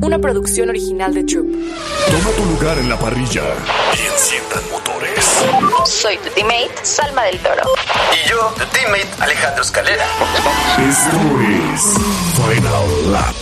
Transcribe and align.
una 0.00 0.18
producción 0.18 0.68
original 0.70 1.12
de 1.14 1.24
Troop. 1.24 1.46
Toma 2.10 2.30
tu 2.36 2.44
lugar 2.44 2.78
en 2.78 2.88
la 2.88 2.98
parrilla 2.98 3.42
y 3.94 4.12
enciendan 4.12 4.62
motores. 4.70 5.24
Soy 5.84 6.16
tu 6.18 6.30
teammate, 6.30 6.72
Salma 6.82 7.24
del 7.24 7.38
Toro. 7.38 7.62
Y 8.12 8.28
yo, 8.28 8.52
tu 8.56 8.64
teammate, 8.66 9.08
Alejandro 9.18 9.62
Escalera. 9.62 10.04
Esto 10.88 11.16
es 11.74 11.94
Final 12.36 13.12
Lap. 13.12 13.34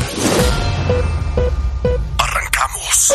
Arrancamos. 2.19 3.15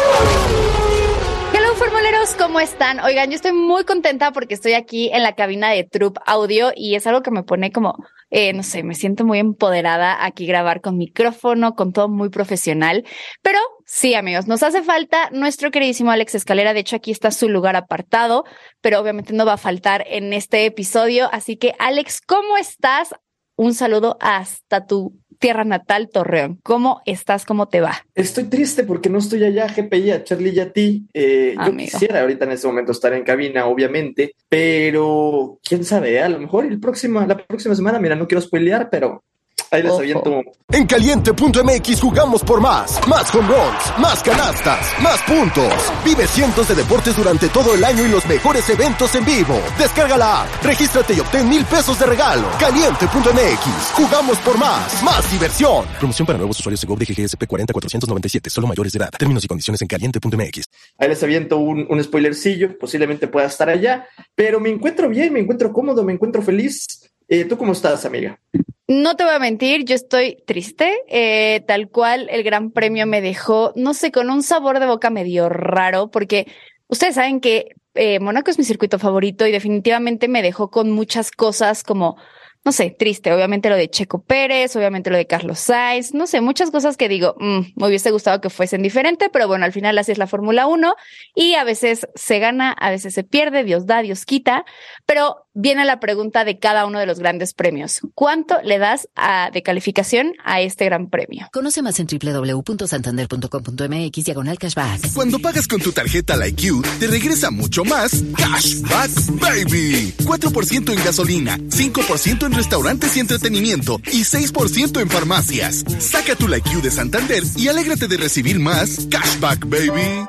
Formuleros, 2.05 2.35
¿cómo 2.35 2.59
están? 2.59 2.99
Oigan, 2.99 3.31
yo 3.31 3.35
estoy 3.35 3.51
muy 3.51 3.83
contenta 3.83 4.31
porque 4.31 4.53
estoy 4.53 4.73
aquí 4.73 5.09
en 5.11 5.23
la 5.23 5.33
cabina 5.33 5.71
de 5.71 5.83
Troop 5.85 6.19
Audio 6.27 6.71
y 6.75 6.93
es 6.93 7.07
algo 7.07 7.23
que 7.23 7.31
me 7.31 7.41
pone 7.41 7.71
como, 7.71 7.95
eh, 8.29 8.53
no 8.53 8.61
sé, 8.61 8.83
me 8.83 8.93
siento 8.93 9.25
muy 9.25 9.39
empoderada 9.39 10.23
aquí 10.23 10.45
grabar 10.45 10.81
con 10.81 10.99
micrófono, 10.99 11.73
con 11.73 11.93
todo 11.93 12.07
muy 12.07 12.29
profesional. 12.29 13.05
Pero 13.41 13.57
sí, 13.87 14.13
amigos, 14.13 14.45
nos 14.45 14.61
hace 14.61 14.83
falta 14.83 15.31
nuestro 15.31 15.71
queridísimo 15.71 16.11
Alex 16.11 16.35
Escalera. 16.35 16.75
De 16.75 16.81
hecho, 16.81 16.95
aquí 16.95 17.09
está 17.09 17.31
su 17.31 17.49
lugar 17.49 17.75
apartado, 17.75 18.43
pero 18.81 18.99
obviamente 18.99 19.33
no 19.33 19.43
va 19.43 19.53
a 19.53 19.57
faltar 19.57 20.05
en 20.07 20.31
este 20.31 20.67
episodio. 20.67 21.27
Así 21.31 21.57
que, 21.57 21.73
Alex, 21.79 22.21
¿cómo 22.21 22.55
estás? 22.57 23.15
Un 23.55 23.73
saludo 23.73 24.17
hasta 24.21 24.85
tu 24.85 25.17
tierra 25.39 25.63
natal, 25.63 26.09
Torreón. 26.11 26.59
¿Cómo 26.63 27.01
estás? 27.05 27.45
¿Cómo 27.45 27.67
te 27.67 27.81
va? 27.81 28.05
Estoy 28.13 28.45
triste 28.45 28.83
porque 28.83 29.09
no 29.09 29.19
estoy 29.19 29.43
allá, 29.43 29.67
GPI, 29.67 30.11
a 30.11 30.23
Charlie 30.23 30.53
y 30.53 30.59
a 30.59 30.71
ti. 30.71 31.05
Eh, 31.13 31.55
yo 31.65 31.77
quisiera 31.77 32.21
ahorita 32.21 32.45
en 32.45 32.51
ese 32.51 32.67
momento 32.67 32.91
estar 32.91 33.13
en 33.13 33.23
cabina, 33.23 33.65
obviamente, 33.65 34.35
pero 34.49 35.59
quién 35.63 35.83
sabe, 35.83 36.21
a 36.21 36.29
lo 36.29 36.39
mejor 36.39 36.65
el 36.65 36.79
próximo, 36.79 37.21
la 37.21 37.37
próxima 37.37 37.75
semana, 37.75 37.99
mira, 37.99 38.15
no 38.15 38.27
quiero 38.27 38.41
spoilear, 38.41 38.89
pero 38.89 39.23
Ahí 39.71 39.83
les 39.83 39.91
aviento. 39.91 40.41
En 40.71 40.85
caliente.mx 40.85 42.01
jugamos 42.01 42.43
por 42.43 42.61
más. 42.61 42.99
Más 43.07 43.33
home 43.33 43.47
runs, 43.47 43.99
más 43.99 44.21
canastas, 44.23 44.79
más 45.01 45.21
puntos. 45.23 45.73
Vive 46.03 46.27
cientos 46.27 46.67
de 46.67 46.75
deportes 46.75 47.15
durante 47.15 47.49
todo 47.49 47.73
el 47.73 47.83
año 47.83 48.05
y 48.05 48.09
los 48.09 48.25
mejores 48.25 48.69
eventos 48.69 49.15
en 49.15 49.25
vivo. 49.25 49.59
Descarga 49.77 50.17
la 50.17 50.43
app, 50.43 50.63
regístrate 50.63 51.13
y 51.13 51.19
obtén 51.19 51.47
mil 51.49 51.65
pesos 51.65 51.99
de 51.99 52.05
regalo. 52.05 52.47
Caliente.mx. 52.59 53.91
Jugamos 53.93 54.37
por 54.39 54.57
más. 54.57 55.03
Más 55.03 55.31
diversión. 55.31 55.85
Promoción 55.99 56.25
para 56.25 56.37
nuevos 56.37 56.59
usuarios 56.59 56.81
de 56.81 56.87
GOV 56.87 56.99
de 56.99 57.05
GGSP 57.05 57.45
40497. 57.47 58.49
Solo 58.49 58.67
mayores 58.67 58.93
de 58.93 58.99
edad. 58.99 59.11
Términos 59.17 59.43
y 59.43 59.47
condiciones 59.47 59.81
en 59.81 59.87
caliente.mx. 59.87 60.65
Ahí 60.97 61.09
les 61.09 61.23
aviento 61.23 61.57
un, 61.57 61.85
un 61.89 62.03
spoilercillo. 62.03 62.77
Posiblemente 62.77 63.27
pueda 63.27 63.47
estar 63.47 63.69
allá. 63.69 64.07
Pero 64.35 64.59
me 64.59 64.69
encuentro 64.69 65.09
bien, 65.09 65.33
me 65.33 65.39
encuentro 65.39 65.71
cómodo, 65.71 66.03
me 66.03 66.13
encuentro 66.13 66.41
feliz. 66.41 67.11
Eh, 67.27 67.45
¿Tú 67.45 67.57
cómo 67.57 67.71
estás, 67.71 68.05
amiga? 68.05 68.39
No 68.87 69.15
te 69.15 69.23
voy 69.23 69.33
a 69.33 69.39
mentir, 69.39 69.83
yo 69.83 69.95
estoy 69.95 70.37
triste, 70.45 70.93
eh, 71.07 71.63
tal 71.67 71.89
cual 71.89 72.27
el 72.29 72.43
Gran 72.43 72.69
Premio 72.71 73.07
me 73.07 73.19
dejó, 73.19 73.73
no 73.75 73.95
sé, 73.95 74.11
con 74.11 74.29
un 74.29 74.43
sabor 74.43 74.79
de 74.79 74.85
boca 74.85 75.09
medio 75.09 75.49
raro, 75.49 76.11
porque 76.11 76.45
ustedes 76.87 77.15
saben 77.15 77.39
que 77.41 77.69
eh, 77.95 78.19
es 78.45 78.57
mi 78.59 78.63
circuito 78.63 78.99
favorito 78.99 79.47
y 79.47 79.51
definitivamente 79.51 80.27
me 80.27 80.43
dejó 80.43 80.69
con 80.69 80.91
muchas 80.91 81.31
cosas 81.31 81.83
como 81.83 82.17
no 82.65 82.71
sé, 82.71 82.89
triste. 82.89 83.31
Obviamente 83.31 83.69
lo 83.69 83.75
de 83.75 83.89
Checo 83.89 84.23
Pérez, 84.23 84.75
obviamente 84.75 85.11
lo 85.11 85.17
de 85.17 85.27
Carlos 85.27 85.59
Sainz, 85.59 86.15
no 86.15 86.25
sé, 86.25 86.41
muchas 86.41 86.71
cosas 86.71 86.97
que 86.97 87.07
digo, 87.07 87.35
mm, 87.37 87.59
me 87.75 87.87
hubiese 87.87 88.09
gustado 88.09 88.41
que 88.41 88.49
fuesen 88.49 88.81
diferente, 88.81 89.29
pero 89.29 89.47
bueno, 89.47 89.65
al 89.65 89.71
final 89.71 89.95
así 89.99 90.11
es 90.11 90.17
la 90.17 90.25
Fórmula 90.25 90.65
1 90.65 90.95
y 91.35 91.53
a 91.53 91.63
veces 91.63 92.07
se 92.15 92.39
gana, 92.39 92.71
a 92.71 92.89
veces 92.89 93.13
se 93.13 93.23
pierde, 93.23 93.63
Dios 93.63 93.85
da, 93.85 94.01
Dios 94.01 94.25
quita, 94.25 94.65
pero 95.05 95.44
viene 95.55 95.85
la 95.85 95.99
pregunta 95.99 96.45
de 96.45 96.59
cada 96.59 96.85
uno 96.85 96.99
de 96.99 97.07
los 97.07 97.17
grandes 97.19 97.53
premios. 97.53 98.01
¿Cuánto 98.13 98.61
le 98.61 98.77
das 98.77 99.09
a, 99.15 99.49
de 99.51 99.63
calificación 99.63 100.33
a 100.43 100.61
este 100.61 100.85
gran 100.85 101.09
premio? 101.09 101.47
Conoce 101.51 101.81
más 101.81 101.99
en 101.99 102.05
www.santander.com.mx 102.07 104.25
diagonal 104.25 104.59
cashback. 104.59 105.11
Cuando 105.13 105.39
pagas 105.39 105.67
con 105.67 105.81
tu 105.81 105.91
tarjeta 105.91 106.35
La 106.35 106.47
IQ, 106.47 106.83
te 106.99 107.07
regresa 107.07 107.49
mucho 107.49 107.83
más 107.83 108.23
Cashback 108.37 109.09
Baby. 109.39 110.13
4% 110.23 110.93
en 110.93 111.03
gasolina, 111.03 111.57
5% 111.57 112.45
en 112.45 112.53
restaurantes 112.53 113.17
y 113.17 113.21
entretenimiento 113.21 113.99
y 114.11 114.23
6% 114.23 115.01
en 115.01 115.09
farmacias. 115.09 115.83
Saca 115.99 116.35
tu 116.35 116.53
IQ 116.53 116.81
de 116.81 116.91
Santander 116.91 117.41
y 117.55 117.69
alégrate 117.69 118.07
de 118.07 118.17
recibir 118.17 118.59
más 118.59 119.07
Cashback 119.09 119.67
Baby. 119.67 120.27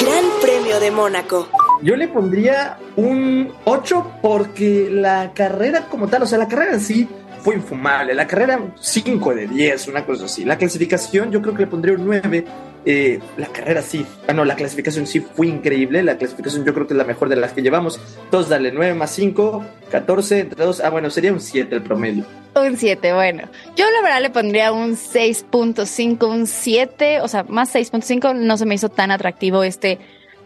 Gran 0.00 0.24
Premio 0.40 0.80
de 0.80 0.90
Mónaco. 0.90 1.50
Yo 1.82 1.96
le 1.96 2.08
pondría 2.08 2.78
un 2.96 3.52
8 3.64 4.18
porque 4.22 4.88
la 4.90 5.32
carrera 5.34 5.86
como 5.88 6.08
tal, 6.08 6.22
o 6.22 6.26
sea, 6.26 6.38
la 6.38 6.48
carrera 6.48 6.74
en 6.74 6.80
sí 6.80 7.08
fue 7.42 7.56
infumable. 7.56 8.14
La 8.14 8.26
carrera 8.26 8.60
5 8.80 9.34
de 9.34 9.48
10, 9.48 9.88
una 9.88 10.06
cosa 10.06 10.26
así. 10.26 10.44
La 10.44 10.56
clasificación 10.56 11.30
yo 11.32 11.42
creo 11.42 11.54
que 11.54 11.62
le 11.62 11.66
pondría 11.66 11.94
un 11.94 12.06
9 12.06 12.44
eh, 12.84 13.20
la 13.36 13.46
carrera 13.46 13.80
sí, 13.80 14.04
ah, 14.26 14.32
no, 14.32 14.44
la 14.44 14.56
clasificación 14.56 15.06
sí 15.06 15.20
fue 15.20 15.46
increíble. 15.46 16.02
La 16.02 16.18
clasificación 16.18 16.64
yo 16.64 16.74
creo 16.74 16.86
que 16.86 16.94
es 16.94 16.98
la 16.98 17.04
mejor 17.04 17.28
de 17.28 17.36
las 17.36 17.52
que 17.52 17.62
llevamos. 17.62 18.00
Entonces, 18.24 18.50
dale 18.50 18.72
9 18.72 18.94
más 18.94 19.10
5, 19.12 19.64
14, 19.90 20.40
entre 20.40 20.64
2. 20.64 20.80
Ah, 20.80 20.90
bueno, 20.90 21.10
sería 21.10 21.32
un 21.32 21.40
7 21.40 21.74
el 21.74 21.82
promedio. 21.82 22.24
Un 22.54 22.76
7, 22.76 23.12
bueno. 23.12 23.48
Yo 23.76 23.84
la 23.90 24.02
verdad 24.02 24.20
le 24.20 24.30
pondría 24.30 24.72
un 24.72 24.96
6.5, 24.96 26.28
un 26.28 26.46
7, 26.46 27.20
o 27.20 27.28
sea, 27.28 27.44
más 27.44 27.74
6.5. 27.74 28.34
No 28.34 28.56
se 28.56 28.66
me 28.66 28.74
hizo 28.74 28.88
tan 28.88 29.10
atractivo 29.10 29.62
este, 29.62 29.98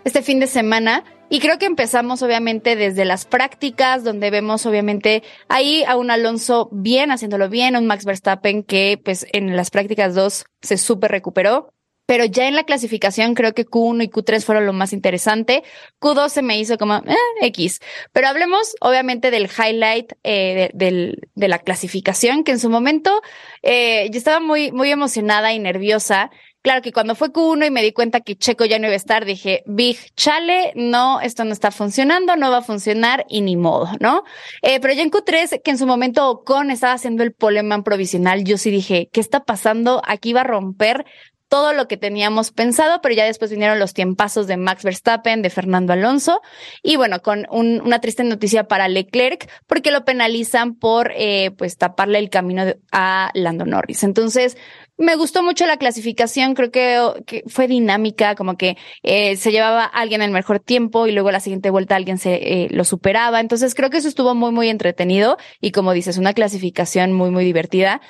este 0.04 0.22
fin 0.22 0.38
de 0.38 0.46
semana. 0.46 1.04
Y 1.28 1.40
creo 1.40 1.58
que 1.58 1.66
empezamos 1.66 2.22
obviamente 2.22 2.76
desde 2.76 3.04
las 3.04 3.24
prácticas, 3.24 4.04
donde 4.04 4.30
vemos 4.30 4.64
obviamente 4.66 5.22
ahí 5.48 5.82
a 5.84 5.96
un 5.96 6.10
Alonso 6.10 6.68
bien, 6.70 7.10
haciéndolo 7.10 7.48
bien, 7.48 7.76
un 7.76 7.86
Max 7.86 8.04
Verstappen 8.04 8.62
que 8.62 9.00
pues 9.04 9.26
en 9.32 9.56
las 9.56 9.70
prácticas 9.70 10.14
2 10.14 10.44
se 10.62 10.78
súper 10.78 11.10
recuperó 11.10 11.72
pero 12.06 12.24
ya 12.24 12.46
en 12.46 12.54
la 12.54 12.64
clasificación 12.64 13.34
creo 13.34 13.52
que 13.52 13.66
Q1 13.66 14.04
y 14.04 14.08
Q3 14.08 14.42
fueron 14.42 14.64
lo 14.64 14.72
más 14.72 14.92
interesante. 14.92 15.64
Q2 16.00 16.28
se 16.28 16.42
me 16.42 16.58
hizo 16.58 16.78
como 16.78 16.96
eh, 16.98 17.16
X. 17.42 17.80
Pero 18.12 18.28
hablemos 18.28 18.76
obviamente 18.80 19.32
del 19.32 19.48
highlight 19.50 20.12
eh, 20.22 20.70
de, 20.72 21.18
de, 21.34 21.48
la 21.48 21.58
clasificación, 21.58 22.44
que 22.44 22.52
en 22.52 22.60
su 22.60 22.70
momento 22.70 23.20
eh, 23.62 24.08
yo 24.10 24.18
estaba 24.18 24.40
muy, 24.40 24.70
muy 24.70 24.90
emocionada 24.90 25.52
y 25.52 25.58
nerviosa. 25.58 26.30
Claro 26.66 26.82
que 26.82 26.90
cuando 26.90 27.14
fue 27.14 27.32
Q1 27.32 27.68
y 27.68 27.70
me 27.70 27.80
di 27.80 27.92
cuenta 27.92 28.22
que 28.22 28.34
Checo 28.34 28.64
ya 28.64 28.80
no 28.80 28.86
iba 28.86 28.94
a 28.94 28.96
estar, 28.96 29.24
dije, 29.24 29.62
Big 29.66 29.96
Chale, 30.16 30.72
no, 30.74 31.20
esto 31.20 31.44
no 31.44 31.52
está 31.52 31.70
funcionando, 31.70 32.34
no 32.34 32.50
va 32.50 32.58
a 32.58 32.62
funcionar 32.62 33.24
y 33.28 33.42
ni 33.42 33.56
modo, 33.56 33.88
¿no? 34.00 34.24
Eh, 34.62 34.80
pero 34.80 34.92
ya 34.92 35.04
en 35.04 35.12
Q3, 35.12 35.62
que 35.62 35.70
en 35.70 35.78
su 35.78 35.86
momento 35.86 36.28
Ocon 36.28 36.72
estaba 36.72 36.94
haciendo 36.94 37.22
el 37.22 37.32
poleman 37.32 37.84
provisional, 37.84 38.42
yo 38.42 38.58
sí 38.58 38.72
dije, 38.72 39.08
¿qué 39.12 39.20
está 39.20 39.44
pasando? 39.44 40.02
Aquí 40.04 40.32
va 40.32 40.40
a 40.40 40.42
romper 40.42 41.06
todo 41.48 41.72
lo 41.72 41.86
que 41.86 41.96
teníamos 41.96 42.50
pensado, 42.50 43.00
pero 43.00 43.14
ya 43.14 43.24
después 43.24 43.50
vinieron 43.52 43.78
los 43.78 43.94
tiempazos 43.94 44.48
de 44.48 44.56
Max 44.56 44.82
Verstappen, 44.82 45.42
de 45.42 45.50
Fernando 45.50 45.92
Alonso, 45.92 46.40
y 46.82 46.96
bueno, 46.96 47.20
con 47.22 47.46
una 47.50 48.00
triste 48.00 48.24
noticia 48.24 48.64
para 48.64 48.88
Leclerc, 48.88 49.48
porque 49.68 49.92
lo 49.92 50.04
penalizan 50.04 50.74
por 50.74 51.12
eh, 51.14 51.52
pues 51.56 51.76
taparle 51.76 52.18
el 52.18 52.30
camino 52.30 52.64
a 52.90 53.30
Lando 53.34 53.64
Norris. 53.64 54.02
Entonces, 54.02 54.56
me 54.98 55.16
gustó 55.16 55.42
mucho 55.42 55.66
la 55.66 55.76
clasificación, 55.76 56.54
creo 56.54 56.70
que, 56.70 57.42
fue 57.46 57.68
dinámica, 57.68 58.34
como 58.34 58.56
que 58.56 58.76
eh, 59.02 59.36
se 59.36 59.52
llevaba 59.52 59.84
alguien 59.84 60.22
el 60.22 60.30
mejor 60.30 60.60
tiempo 60.60 61.06
y 61.06 61.12
luego 61.12 61.30
la 61.30 61.40
siguiente 61.40 61.70
vuelta 61.70 61.96
alguien 61.96 62.18
se 62.18 62.34
eh, 62.34 62.68
lo 62.70 62.84
superaba. 62.84 63.40
Entonces 63.40 63.74
creo 63.74 63.90
que 63.90 63.98
eso 63.98 64.08
estuvo 64.08 64.34
muy, 64.34 64.52
muy 64.52 64.68
entretenido 64.68 65.36
y 65.60 65.72
como 65.72 65.92
dices, 65.92 66.18
una 66.18 66.34
clasificación 66.34 67.12
muy, 67.12 67.30
muy 67.30 67.44
divertida. 67.44 68.00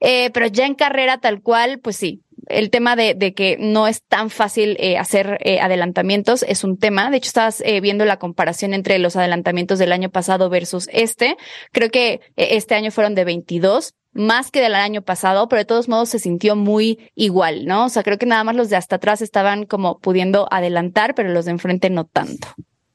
Eh, 0.00 0.30
pero 0.32 0.46
ya 0.46 0.66
en 0.66 0.74
carrera 0.74 1.18
tal 1.18 1.40
cual, 1.40 1.78
pues 1.80 1.96
sí, 1.96 2.22
el 2.48 2.70
tema 2.70 2.96
de, 2.96 3.14
de 3.14 3.34
que 3.34 3.56
no 3.58 3.88
es 3.88 4.02
tan 4.02 4.30
fácil 4.30 4.76
eh, 4.78 4.98
hacer 4.98 5.38
eh, 5.40 5.60
adelantamientos 5.60 6.44
es 6.44 6.64
un 6.64 6.78
tema. 6.78 7.10
De 7.10 7.16
hecho, 7.18 7.28
estabas 7.28 7.60
eh, 7.64 7.80
viendo 7.80 8.04
la 8.04 8.18
comparación 8.18 8.74
entre 8.74 8.98
los 8.98 9.16
adelantamientos 9.16 9.78
del 9.78 9.92
año 9.92 10.10
pasado 10.10 10.48
versus 10.48 10.88
este. 10.92 11.36
Creo 11.72 11.90
que 11.90 12.20
este 12.36 12.74
año 12.74 12.90
fueron 12.90 13.14
de 13.14 13.24
22 13.24 13.94
más 14.16 14.50
que 14.50 14.60
del 14.60 14.74
año 14.74 15.02
pasado, 15.02 15.48
pero 15.48 15.60
de 15.60 15.66
todos 15.66 15.88
modos 15.88 16.08
se 16.08 16.18
sintió 16.18 16.56
muy 16.56 17.10
igual, 17.14 17.66
¿no? 17.66 17.86
O 17.86 17.88
sea, 17.88 18.02
creo 18.02 18.18
que 18.18 18.26
nada 18.26 18.44
más 18.44 18.56
los 18.56 18.70
de 18.70 18.76
hasta 18.76 18.96
atrás 18.96 19.22
estaban 19.22 19.64
como 19.66 19.98
pudiendo 19.98 20.48
adelantar, 20.50 21.14
pero 21.14 21.30
los 21.30 21.44
de 21.44 21.52
enfrente 21.52 21.90
no 21.90 22.04
tanto. 22.04 22.48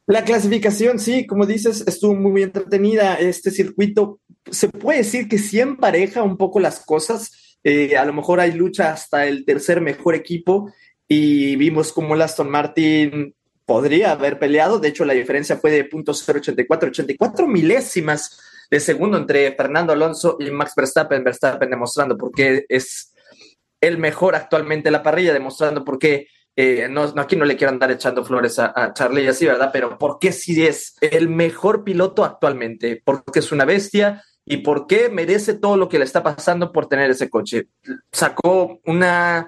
La 0.08 0.24
clasificación, 0.26 1.00
sí, 1.00 1.26
como 1.26 1.46
dices, 1.46 1.86
estuvo 1.88 2.16
muy 2.16 2.44
entretenida. 2.44 3.16
Este 3.16 3.52
circuito 3.52 4.20
se 4.50 4.68
puede 4.68 5.00
decir 5.00 5.30
que 5.30 5.38
sí 5.38 5.60
empareja 5.60 6.24
un 6.24 6.38
poco 6.38 6.60
las 6.60 6.84
cosas 6.84 7.32
eh, 7.64 7.96
a 7.96 8.06
lo 8.06 8.14
mejor 8.14 8.40
hay 8.40 8.54
lucha 8.54 8.92
hasta 8.92 9.28
el 9.28 9.46
tercer 9.46 9.82
mejor 9.82 10.16
equipo 10.16 10.72
y 11.08 11.56
vimos 11.58 11.92
como 11.92 12.16
el 12.16 12.22
Aston 12.22 12.50
Martin 12.50 13.36
podría 13.66 14.12
haber 14.12 14.40
peleado. 14.40 14.80
De 14.80 14.88
hecho, 14.88 15.06
la 15.06 15.14
diferencia 15.14 15.58
fue 15.58 15.72
de 15.72 15.90
.084, 15.90 16.88
84 16.88 17.48
milésimas 17.48 18.40
de 18.72 18.80
segundo 18.80 19.18
entre 19.18 19.52
Fernando 19.52 19.94
Alonso 19.94 20.38
y 20.40 20.50
Max 20.50 20.74
Verstappen. 20.76 21.24
Verstappen 21.24 21.70
demostrando 21.70 22.18
por 22.18 22.32
qué 22.32 22.66
es 22.68 23.14
el 23.80 23.98
mejor 24.00 24.36
actualmente 24.36 24.90
en 24.90 24.94
la 24.94 25.04
parrilla, 25.04 25.34
demostrando 25.34 25.86
por 25.86 26.00
qué. 26.00 26.28
Eh, 26.56 26.88
no, 26.90 27.14
aquí 27.18 27.36
no 27.36 27.46
le 27.46 27.56
quiero 27.56 27.72
andar 27.72 27.92
echando 27.92 28.26
flores 28.26 28.58
a, 28.58 28.74
a 28.76 28.94
Charlie 28.94 29.28
así, 29.28 29.46
¿verdad? 29.46 29.70
Pero 29.72 29.98
por 29.98 30.18
qué 30.20 30.32
sí 30.32 30.66
es 30.66 30.96
el 31.02 31.30
mejor 31.30 31.84
piloto 31.84 32.26
actualmente, 32.26 33.02
porque 33.06 33.40
es 33.40 33.52
una 33.52 33.66
bestia, 33.66 34.24
y 34.46 34.58
por 34.58 34.88
qué 34.88 35.10
merece 35.10 35.54
todo 35.54 35.78
lo 35.78 35.88
que 35.88 36.00
le 36.00 36.06
está 36.06 36.24
pasando 36.24 36.72
por 36.72 36.88
tener 36.88 37.10
ese 37.12 37.30
coche. 37.30 37.68
Sacó 38.12 38.80
una 38.86 39.48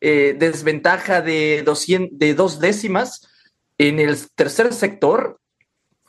eh, 0.00 0.34
desventaja 0.38 1.20
de, 1.20 1.62
200, 1.64 2.18
de 2.18 2.34
dos 2.34 2.58
décimas 2.58 3.28
en 3.78 4.00
el 4.00 4.16
tercer 4.34 4.72
sector. 4.72 5.39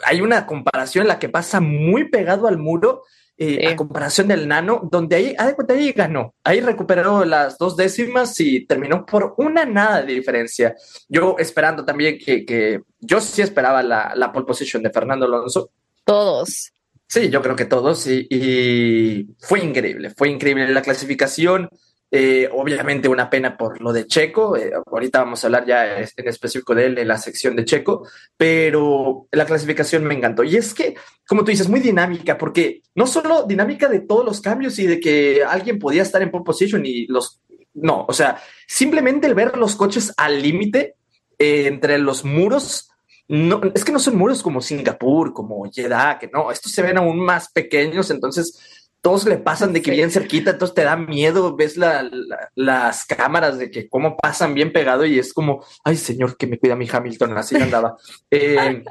Hay 0.06 0.22
una 0.22 0.46
comparación 0.46 1.04
en 1.04 1.08
la 1.10 1.20
que 1.20 1.30
pasa 1.30 1.60
muy 1.60 2.10
pegado 2.10 2.48
al 2.48 2.58
muro 2.58 3.04
eh, 3.44 3.68
a 3.68 3.76
comparación 3.76 4.28
del 4.28 4.48
nano, 4.48 4.88
donde 4.92 5.16
ahí, 5.16 5.36
ahí 5.38 5.92
ganó, 5.94 6.36
ahí 6.44 6.62
recuperó 6.62 7.26
las 7.26 7.58
dos 7.58 7.76
décimas 7.76 8.40
y 8.40 8.68
terminó 8.68 9.04
por 9.04 9.34
una 9.38 9.66
nada 9.66 10.04
de 10.04 10.14
diferencia. 10.14 10.76
Yo 11.10 11.36
esperando 11.40 11.84
también 11.84 12.20
que, 12.24 12.46
que 12.46 12.82
yo 13.00 13.20
sí 13.20 13.42
esperaba 13.42 13.82
la, 13.82 14.14
la 14.16 14.32
pole 14.32 14.46
position 14.46 14.84
de 14.84 14.92
Fernando 14.92 15.26
Alonso. 15.26 15.72
Todos. 16.04 16.72
Sí, 17.08 17.30
yo 17.30 17.42
creo 17.42 17.56
que 17.56 17.66
todos 17.66 18.06
y, 18.06 18.28
y 18.30 19.28
fue 19.40 19.60
increíble, 19.62 20.12
fue 20.12 20.30
increíble 20.30 20.72
la 20.72 20.84
clasificación. 20.84 21.68
Eh, 22.14 22.50
obviamente 22.52 23.08
una 23.08 23.30
pena 23.30 23.56
por 23.56 23.80
lo 23.80 23.94
de 23.94 24.06
Checo, 24.06 24.58
eh, 24.58 24.74
ahorita 24.86 25.20
vamos 25.20 25.42
a 25.42 25.48
hablar 25.48 25.66
ya 25.66 25.98
en 25.98 26.28
específico 26.28 26.76
de 26.76 26.88
él 26.88 26.98
en 26.98 27.08
la 27.08 27.18
sección 27.18 27.56
de 27.56 27.64
Checo, 27.64 28.06
pero 28.36 29.28
la 29.32 29.46
clasificación 29.46 30.04
me 30.04 30.16
encantó. 30.16 30.44
Y 30.44 30.58
es 30.58 30.74
que, 30.74 30.96
como 31.26 31.46
tú 31.46 31.52
dices, 31.52 31.70
muy 31.70 31.80
dinámica, 31.80 32.38
porque 32.38 32.82
no 32.96 33.08
solo 33.08 33.44
dinámica 33.44 33.88
de 33.88 34.02
todos 34.02 34.26
los 34.26 34.42
cambios 34.42 34.78
y 34.80 34.88
de 34.88 35.00
que 35.00 35.42
alguien 35.48 35.80
podía 35.80 36.02
estar 36.02 36.22
en 36.22 36.32
pole 36.32 36.44
position 36.44 36.86
y 36.86 37.08
los... 37.08 37.40
No, 37.74 38.06
o 38.06 38.12
sea, 38.12 38.42
simplemente 38.68 39.28
el 39.28 39.34
ver 39.34 39.56
los 39.56 39.78
coches 39.78 40.14
al 40.18 40.42
límite 40.42 40.96
eh, 41.40 41.68
entre 41.68 41.98
los 41.98 42.26
muros 42.26 42.90
no, 43.30 43.62
es 43.74 43.86
que 43.86 43.94
no 43.94 44.00
son 44.00 44.18
muros 44.18 44.44
como 44.44 44.60
Singapur, 44.60 45.32
como 45.32 45.64
Jeddah, 45.72 46.20
que 46.20 46.28
no, 46.28 46.52
estos 46.52 46.74
se 46.74 46.82
ven 46.82 46.98
aún 46.98 47.18
más 47.18 47.50
pequeños, 47.50 48.12
entonces 48.12 48.81
todos 49.02 49.26
le 49.26 49.38
pasan 49.38 49.74
de 49.74 49.82
que 49.82 49.92
bien 49.92 50.12
cerquita, 50.12 50.52
entonces 50.52 50.76
te 50.76 50.84
da 50.84 50.96
miedo, 50.96 51.56
ves 51.56 51.76
las 51.76 53.06
cámaras 53.06 53.58
de 53.58 53.72
que 53.72 53.90
cómo 53.90 54.16
pasan 54.16 54.54
bien 54.54 54.72
pegado 54.72 55.06
y 55.06 55.18
es 55.18 55.34
como, 55.34 55.66
ay 55.84 55.98
señor, 55.98 56.38
que 56.38 56.46
me 56.48 56.60
cuida 56.60 56.76
mi 56.76 56.88
Hamilton, 56.90 57.38
así 57.38 57.56
andaba. 57.62 57.98
Eh, 58.30 58.84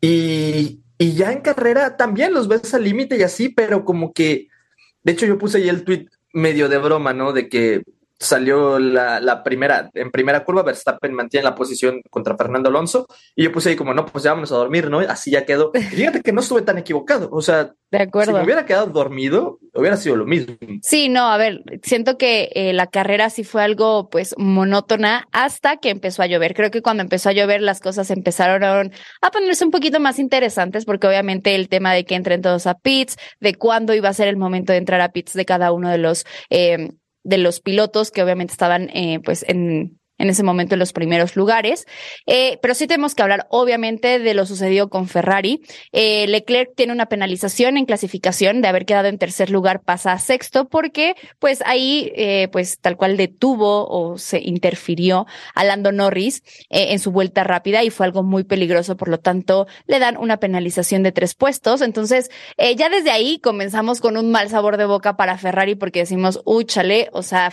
y, 0.00 0.80
y, 0.98 1.12
ya 1.14 1.32
en 1.32 1.40
carrera 1.40 1.96
también 1.96 2.32
los 2.32 2.46
ves 2.46 2.72
al 2.74 2.84
límite 2.84 3.16
y 3.16 3.22
así, 3.22 3.48
pero 3.48 3.84
como 3.84 4.12
que, 4.12 4.48
de 5.02 5.12
hecho 5.12 5.26
yo 5.26 5.36
puse 5.36 5.58
ahí 5.58 5.68
el 5.68 5.84
tweet 5.84 6.06
medio 6.32 6.68
de 6.68 6.78
broma, 6.78 7.12
¿no? 7.12 7.32
De 7.32 7.48
que 7.48 7.82
salió 8.26 8.78
la, 8.78 9.42
primera, 9.42 9.90
en 9.94 10.10
primera 10.10 10.44
curva, 10.44 10.62
Verstappen 10.62 11.12
mantiene 11.12 11.44
la 11.44 11.54
posición 11.54 12.00
contra 12.10 12.36
Fernando 12.36 12.68
Alonso, 12.68 13.06
y 13.34 13.44
yo 13.44 13.52
puse 13.52 13.70
ahí 13.70 13.76
como, 13.76 13.94
no, 13.94 14.06
pues 14.06 14.24
ya 14.24 14.30
vámonos 14.30 14.52
a 14.52 14.56
dormir, 14.56 14.90
¿no? 14.90 15.00
Así 15.00 15.30
ya 15.30 15.44
quedó. 15.44 15.72
fíjate 15.72 16.22
que 16.22 16.32
no 16.32 16.40
estuve 16.40 16.62
tan 16.62 16.78
equivocado, 16.78 17.28
o 17.32 17.42
sea, 17.42 17.72
de 17.90 17.98
acuerdo. 17.98 18.32
si 18.32 18.38
me 18.38 18.44
hubiera 18.44 18.64
quedado 18.64 18.86
dormido, 18.86 19.58
hubiera 19.74 19.96
sido 19.98 20.16
lo 20.16 20.24
mismo. 20.24 20.56
Sí, 20.82 21.10
no, 21.10 21.26
a 21.26 21.36
ver, 21.36 21.62
siento 21.82 22.16
que 22.16 22.50
eh, 22.54 22.72
la 22.72 22.86
carrera 22.86 23.28
sí 23.28 23.44
fue 23.44 23.62
algo, 23.62 24.08
pues, 24.08 24.34
monótona 24.38 25.28
hasta 25.32 25.76
que 25.76 25.90
empezó 25.90 26.22
a 26.22 26.26
llover. 26.26 26.54
Creo 26.54 26.70
que 26.70 26.80
cuando 26.80 27.02
empezó 27.02 27.28
a 27.28 27.32
llover 27.32 27.60
las 27.60 27.80
cosas 27.80 28.10
empezaron 28.10 28.92
a 29.20 29.30
ponerse 29.30 29.64
un 29.64 29.70
poquito 29.70 30.00
más 30.00 30.18
interesantes, 30.18 30.84
porque 30.86 31.06
obviamente 31.06 31.54
el 31.54 31.68
tema 31.68 31.92
de 31.92 32.04
que 32.04 32.14
entren 32.14 32.40
todos 32.40 32.66
a 32.66 32.78
pits, 32.78 33.16
de 33.40 33.54
cuándo 33.54 33.94
iba 33.94 34.08
a 34.08 34.14
ser 34.14 34.28
el 34.28 34.36
momento 34.36 34.72
de 34.72 34.78
entrar 34.78 35.00
a 35.00 35.12
pits 35.12 35.34
de 35.34 35.44
cada 35.44 35.72
uno 35.72 35.90
de 35.90 35.98
los... 35.98 36.24
Eh, 36.50 36.92
de 37.24 37.38
los 37.38 37.60
pilotos 37.60 38.10
que 38.10 38.22
obviamente 38.22 38.52
estaban 38.52 38.90
eh, 38.90 39.20
pues 39.24 39.44
en, 39.48 40.00
en 40.22 40.30
ese 40.30 40.44
momento 40.44 40.76
en 40.76 40.78
los 40.78 40.92
primeros 40.92 41.34
lugares. 41.34 41.84
Eh, 42.26 42.58
pero 42.62 42.74
sí 42.74 42.86
tenemos 42.86 43.16
que 43.16 43.22
hablar, 43.22 43.48
obviamente, 43.50 44.20
de 44.20 44.34
lo 44.34 44.46
sucedido 44.46 44.88
con 44.88 45.08
Ferrari. 45.08 45.62
Eh, 45.90 46.28
Leclerc 46.28 46.76
tiene 46.76 46.92
una 46.92 47.06
penalización 47.06 47.76
en 47.76 47.86
clasificación 47.86 48.62
de 48.62 48.68
haber 48.68 48.86
quedado 48.86 49.08
en 49.08 49.18
tercer 49.18 49.50
lugar, 49.50 49.82
pasa 49.82 50.12
a 50.12 50.20
sexto, 50.20 50.68
porque 50.68 51.16
pues 51.40 51.60
ahí, 51.66 52.12
eh, 52.14 52.48
pues 52.52 52.78
tal 52.78 52.96
cual 52.96 53.16
detuvo 53.16 53.88
o 53.88 54.16
se 54.16 54.38
interfirió 54.38 55.26
a 55.56 55.64
Lando 55.64 55.90
Norris 55.90 56.44
en 56.70 57.00
su 57.00 57.10
vuelta 57.10 57.42
rápida 57.42 57.82
y 57.82 57.90
fue 57.90 58.06
algo 58.06 58.22
muy 58.22 58.44
peligroso. 58.44 58.96
Por 58.96 59.08
lo 59.08 59.18
tanto, 59.18 59.66
le 59.86 59.98
dan 59.98 60.16
una 60.16 60.36
penalización 60.36 61.02
de 61.02 61.10
tres 61.10 61.34
puestos. 61.34 61.80
Entonces, 61.80 62.30
ya 62.76 62.88
desde 62.88 63.10
ahí 63.10 63.40
comenzamos 63.40 64.00
con 64.00 64.16
un 64.16 64.30
mal 64.30 64.48
sabor 64.50 64.76
de 64.76 64.84
boca 64.84 65.16
para 65.16 65.36
Ferrari 65.36 65.74
porque 65.74 66.00
decimos, 66.00 66.40
uy, 66.44 66.64
chale, 66.64 67.08
o 67.12 67.22
sea, 67.22 67.52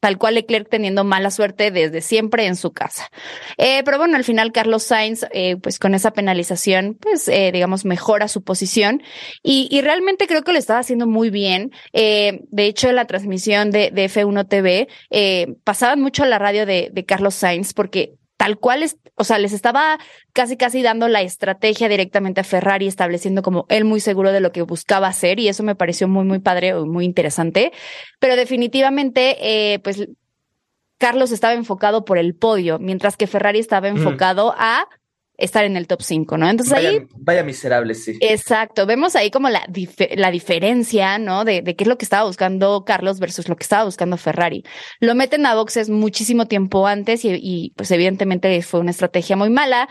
tal 0.00 0.18
cual 0.18 0.34
Leclerc 0.34 0.68
teniendo 0.68 1.04
mala 1.04 1.30
suerte 1.30 1.70
desde 1.70 2.00
siempre 2.00 2.46
en 2.46 2.56
su 2.56 2.72
casa. 2.72 3.10
Eh, 3.58 3.82
pero 3.84 3.98
bueno, 3.98 4.16
al 4.16 4.24
final 4.24 4.52
Carlos 4.52 4.82
Sainz, 4.82 5.26
eh, 5.32 5.56
pues 5.56 5.78
con 5.78 5.94
esa 5.94 6.12
penalización, 6.12 6.96
pues 6.98 7.28
eh, 7.28 7.50
digamos, 7.52 7.84
mejora 7.84 8.28
su 8.28 8.42
posición 8.42 9.02
y, 9.42 9.68
y, 9.70 9.82
realmente 9.82 10.26
creo 10.26 10.42
que 10.42 10.52
lo 10.52 10.58
estaba 10.58 10.80
haciendo 10.80 11.06
muy 11.06 11.30
bien. 11.30 11.72
Eh, 11.92 12.40
de 12.50 12.66
hecho, 12.66 12.88
en 12.88 12.96
la 12.96 13.06
transmisión 13.06 13.70
de, 13.70 13.90
de 13.90 14.06
F1 14.06 14.48
TV 14.48 14.88
eh, 15.10 15.54
pasaban 15.64 16.00
mucho 16.00 16.22
a 16.22 16.26
la 16.26 16.38
radio 16.38 16.66
de, 16.66 16.90
de 16.92 17.04
Carlos 17.04 17.34
Sainz 17.34 17.74
porque 17.74 18.19
tal 18.40 18.58
cual 18.58 18.82
es, 18.82 18.96
o 19.16 19.24
sea, 19.24 19.38
les 19.38 19.52
estaba 19.52 19.98
casi 20.32 20.56
casi 20.56 20.80
dando 20.80 21.08
la 21.08 21.20
estrategia 21.20 21.90
directamente 21.90 22.40
a 22.40 22.44
Ferrari, 22.44 22.86
estableciendo 22.86 23.42
como 23.42 23.66
él 23.68 23.84
muy 23.84 24.00
seguro 24.00 24.32
de 24.32 24.40
lo 24.40 24.50
que 24.50 24.62
buscaba 24.62 25.08
hacer 25.08 25.38
y 25.40 25.48
eso 25.48 25.62
me 25.62 25.74
pareció 25.74 26.08
muy, 26.08 26.24
muy 26.24 26.38
padre, 26.38 26.74
muy 26.74 27.04
interesante. 27.04 27.70
Pero 28.18 28.36
definitivamente, 28.36 29.36
eh, 29.74 29.78
pues 29.80 30.08
Carlos 30.96 31.32
estaba 31.32 31.52
enfocado 31.52 32.06
por 32.06 32.16
el 32.16 32.34
podio, 32.34 32.78
mientras 32.78 33.18
que 33.18 33.26
Ferrari 33.26 33.58
estaba 33.58 33.88
enfocado 33.88 34.54
a 34.56 34.88
estar 35.40 35.64
en 35.64 35.76
el 35.76 35.86
top 35.86 36.02
5, 36.02 36.38
¿no? 36.38 36.48
Entonces 36.48 36.74
ahí... 36.74 37.06
Vaya 37.16 37.42
miserable, 37.42 37.94
sí. 37.94 38.18
Exacto, 38.20 38.86
vemos 38.86 39.16
ahí 39.16 39.30
como 39.30 39.48
la, 39.48 39.62
la 40.16 40.30
diferencia, 40.30 41.18
¿no? 41.18 41.44
De, 41.44 41.62
de, 41.62 41.76
qué 41.76 41.84
es 41.84 41.88
lo 41.88 41.98
que 41.98 42.04
estaba 42.04 42.24
buscando 42.24 42.84
Carlos 42.84 43.18
versus 43.18 43.48
lo 43.48 43.56
que 43.56 43.62
estaba 43.62 43.84
buscando 43.84 44.16
Ferrari. 44.16 44.64
Lo 45.00 45.14
meten 45.14 45.46
a 45.46 45.54
boxes 45.54 45.90
muchísimo 45.90 46.46
tiempo 46.46 46.86
antes 46.86 47.24
y, 47.24 47.30
y 47.40 47.72
pues 47.76 47.90
evidentemente 47.90 48.60
fue 48.62 48.80
una 48.80 48.90
estrategia 48.90 49.36
muy 49.36 49.50
mala. 49.50 49.88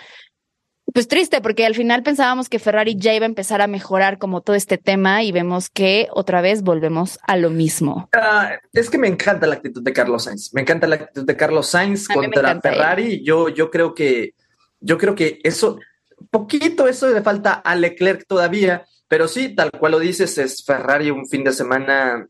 Pues 0.94 1.08
triste, 1.08 1.42
porque 1.42 1.66
al 1.66 1.76
final 1.76 2.02
pensábamos 2.02 2.50
que 2.50 2.58
Ferrari 2.58 2.96
ya 2.98 3.14
iba 3.14 3.26
a 3.26 3.28
empezar 3.30 3.62
a 3.62 3.68
mejorar 3.68 4.18
como 4.18 4.42
todo 4.42 4.56
este 4.56 4.78
tema 4.78 5.24
y 5.24 5.32
vemos 5.32 5.70
que 5.70 6.08
otra 6.12 6.42
vez 6.42 6.64
volvemos 6.64 7.20
a 7.28 7.38
lo 7.38 7.50
mismo. 7.50 8.10
Uh, 8.16 8.58
es 8.74 8.90
que 8.90 8.98
me 8.98 9.08
encanta 9.08 9.46
la 9.46 9.56
actitud 9.56 9.84
de 9.84 9.94
Carlos 9.94 10.24
Sainz. 10.24 10.54
Me 10.54 10.62
encanta 10.62 10.88
la 10.88 10.96
actitud 10.96 11.26
de 11.26 11.36
Carlos 11.36 11.68
Sainz 11.68 12.08
contra 12.08 12.60
Ferrari. 12.60 13.24
Yo, 13.24 13.50
yo 13.50 13.70
creo 13.70 13.94
que 13.94 14.34
yo 14.80 14.98
creo 14.98 15.16
que 15.16 15.40
eso, 15.44 15.80
poquito 16.30 16.88
eso 16.88 17.10
le 17.10 17.22
falta 17.22 17.54
a 17.54 17.76
Leclerc 17.76 18.26
todavía, 18.28 18.86
pero 19.08 19.28
sí, 19.28 19.56
tal 19.56 19.72
cual 19.72 19.94
lo 19.94 20.00
dices, 20.00 20.38
es 20.38 20.64
Ferrari 20.64 21.10
un 21.10 21.28
fin 21.28 21.44
de 21.44 21.52
semana 21.52 22.28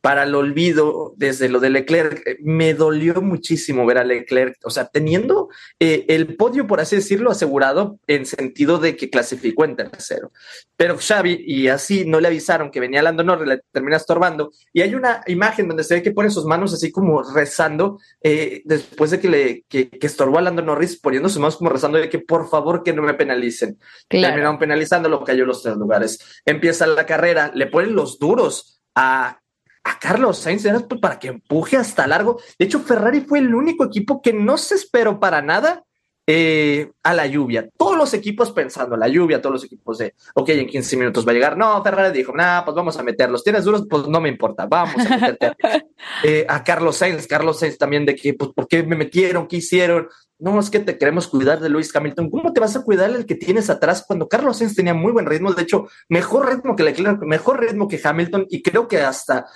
para 0.00 0.22
el 0.22 0.34
olvido 0.34 1.14
desde 1.16 1.48
lo 1.48 1.60
de 1.60 1.70
Leclerc. 1.70 2.26
Eh, 2.26 2.38
me 2.42 2.74
dolió 2.74 3.20
muchísimo 3.20 3.84
ver 3.84 3.98
a 3.98 4.04
Leclerc, 4.04 4.56
o 4.64 4.70
sea, 4.70 4.86
teniendo 4.86 5.48
eh, 5.78 6.06
el 6.08 6.36
podio, 6.36 6.66
por 6.66 6.80
así 6.80 6.96
decirlo, 6.96 7.30
asegurado 7.30 7.98
en 8.06 8.24
sentido 8.26 8.78
de 8.78 8.96
que 8.96 9.10
clasificó 9.10 9.64
en 9.64 9.76
tercero. 9.76 10.32
Pero 10.76 10.96
Xavi, 10.98 11.44
y 11.46 11.68
así 11.68 12.04
no 12.06 12.20
le 12.20 12.28
avisaron 12.28 12.70
que 12.70 12.80
venía 12.80 13.02
Lando 13.02 13.22
Norris, 13.22 13.48
le 13.48 13.60
termina 13.72 13.96
estorbando. 13.96 14.52
Y 14.72 14.80
hay 14.80 14.94
una 14.94 15.22
imagen 15.26 15.68
donde 15.68 15.84
se 15.84 15.94
ve 15.94 16.02
que 16.02 16.12
pone 16.12 16.30
sus 16.30 16.46
manos 16.46 16.72
así 16.72 16.90
como 16.90 17.22
rezando, 17.22 17.98
eh, 18.22 18.62
después 18.64 19.10
de 19.10 19.20
que 19.20 19.28
le 19.28 19.64
que, 19.68 19.90
que, 19.90 20.06
estorbó 20.06 20.38
a 20.38 20.42
Lando 20.42 20.62
Norris, 20.62 20.98
poniendo 20.98 21.28
sus 21.28 21.38
manos 21.38 21.56
como 21.56 21.70
rezando 21.70 21.98
de 21.98 22.08
que 22.08 22.20
por 22.20 22.48
favor 22.48 22.82
que 22.82 22.94
no 22.94 23.02
me 23.02 23.14
penalicen. 23.14 23.78
Claro. 24.08 24.28
Terminaron 24.28 24.58
penalizando, 24.58 25.08
lo 25.08 25.22
cayó 25.24 25.44
los 25.44 25.62
tres 25.62 25.76
lugares. 25.76 26.40
Empieza 26.46 26.86
la 26.86 27.04
carrera, 27.04 27.52
le 27.54 27.66
ponen 27.66 27.94
los 27.94 28.18
duros 28.18 28.80
a 28.94 29.39
a 29.84 29.98
Carlos 29.98 30.38
Sainz 30.38 30.64
era 30.64 30.80
para 31.00 31.18
que 31.18 31.28
empuje 31.28 31.76
hasta 31.76 32.06
largo. 32.06 32.40
De 32.58 32.66
hecho, 32.66 32.80
Ferrari 32.80 33.22
fue 33.22 33.38
el 33.38 33.54
único 33.54 33.84
equipo 33.84 34.20
que 34.20 34.32
no 34.32 34.58
se 34.58 34.74
esperó 34.74 35.18
para 35.20 35.42
nada 35.42 35.84
eh, 36.26 36.92
a 37.02 37.12
la 37.12 37.26
lluvia. 37.26 37.68
Todos 37.76 37.96
los 37.96 38.14
equipos 38.14 38.52
pensando, 38.52 38.96
la 38.96 39.08
lluvia, 39.08 39.40
todos 39.40 39.54
los 39.54 39.64
equipos 39.64 39.98
de, 39.98 40.14
ok, 40.34 40.48
en 40.50 40.66
15 40.66 40.96
minutos 40.96 41.26
va 41.26 41.32
a 41.32 41.34
llegar. 41.34 41.56
No, 41.56 41.82
Ferrari 41.82 42.16
dijo, 42.16 42.32
nada, 42.32 42.64
pues 42.64 42.74
vamos 42.74 42.96
a 42.96 43.02
meterlos. 43.02 43.42
Tienes 43.42 43.64
duros, 43.64 43.86
pues 43.90 44.06
no 44.06 44.20
me 44.20 44.28
importa, 44.28 44.66
vamos 44.66 45.04
a 45.06 45.16
meterte. 45.16 45.52
eh, 46.24 46.46
a 46.48 46.62
Carlos 46.62 46.96
Sainz, 46.96 47.26
Carlos 47.26 47.58
Sainz 47.58 47.78
también 47.78 48.06
de 48.06 48.14
que, 48.14 48.34
pues, 48.34 48.52
¿por 48.54 48.68
qué 48.68 48.82
me 48.82 48.94
metieron? 48.94 49.48
¿Qué 49.48 49.56
hicieron? 49.56 50.08
No, 50.38 50.60
es 50.60 50.70
que 50.70 50.78
te 50.78 50.96
queremos 50.96 51.26
cuidar 51.26 51.58
de 51.58 51.68
Luis 51.68 51.94
Hamilton. 51.94 52.30
¿Cómo 52.30 52.52
te 52.52 52.60
vas 52.60 52.76
a 52.76 52.82
cuidar 52.82 53.10
el 53.10 53.26
que 53.26 53.34
tienes 53.34 53.68
atrás 53.68 54.04
cuando 54.06 54.28
Carlos 54.28 54.58
Sainz 54.58 54.76
tenía 54.76 54.94
muy 54.94 55.12
buen 55.12 55.26
ritmo? 55.26 55.52
De 55.52 55.62
hecho, 55.62 55.88
mejor 56.08 56.48
ritmo 56.48 56.76
que 56.76 56.84
Leclerc, 56.84 57.22
mejor 57.22 57.60
ritmo 57.60 57.88
que 57.88 58.00
Hamilton 58.02 58.46
y 58.48 58.62
creo 58.62 58.86
que 58.86 59.00
hasta 59.00 59.46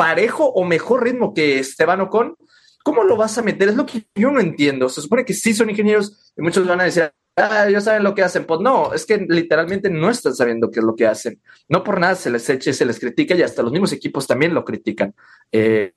parejo 0.00 0.46
o 0.46 0.64
mejor 0.64 1.04
ritmo 1.04 1.34
que 1.34 1.58
Esteban 1.58 2.00
Ocon, 2.00 2.34
¿cómo 2.82 3.04
lo 3.04 3.18
vas 3.18 3.36
a 3.36 3.42
meter? 3.42 3.68
Es 3.68 3.76
lo 3.76 3.84
que 3.84 4.06
yo 4.14 4.30
no 4.30 4.40
entiendo. 4.40 4.88
Se 4.88 5.02
supone 5.02 5.26
que 5.26 5.34
sí 5.34 5.52
son 5.52 5.68
ingenieros 5.68 6.32
y 6.38 6.40
muchos 6.40 6.66
van 6.66 6.80
a 6.80 6.84
decir, 6.84 7.12
ah, 7.36 7.68
ya 7.68 7.82
saben 7.82 8.02
lo 8.02 8.14
que 8.14 8.22
hacen. 8.22 8.46
Pues 8.46 8.60
no, 8.60 8.94
es 8.94 9.04
que 9.04 9.18
literalmente 9.18 9.90
no 9.90 10.08
están 10.08 10.34
sabiendo 10.34 10.70
qué 10.70 10.80
es 10.80 10.86
lo 10.86 10.96
que 10.96 11.06
hacen. 11.06 11.42
No 11.68 11.84
por 11.84 12.00
nada 12.00 12.14
se 12.14 12.30
les 12.30 12.48
eche, 12.48 12.72
se 12.72 12.86
les 12.86 12.98
critica 12.98 13.34
y 13.34 13.42
hasta 13.42 13.62
los 13.62 13.72
mismos 13.72 13.92
equipos 13.92 14.26
también 14.26 14.54
lo 14.54 14.64
critican. 14.64 15.14
Eh, 15.52 15.92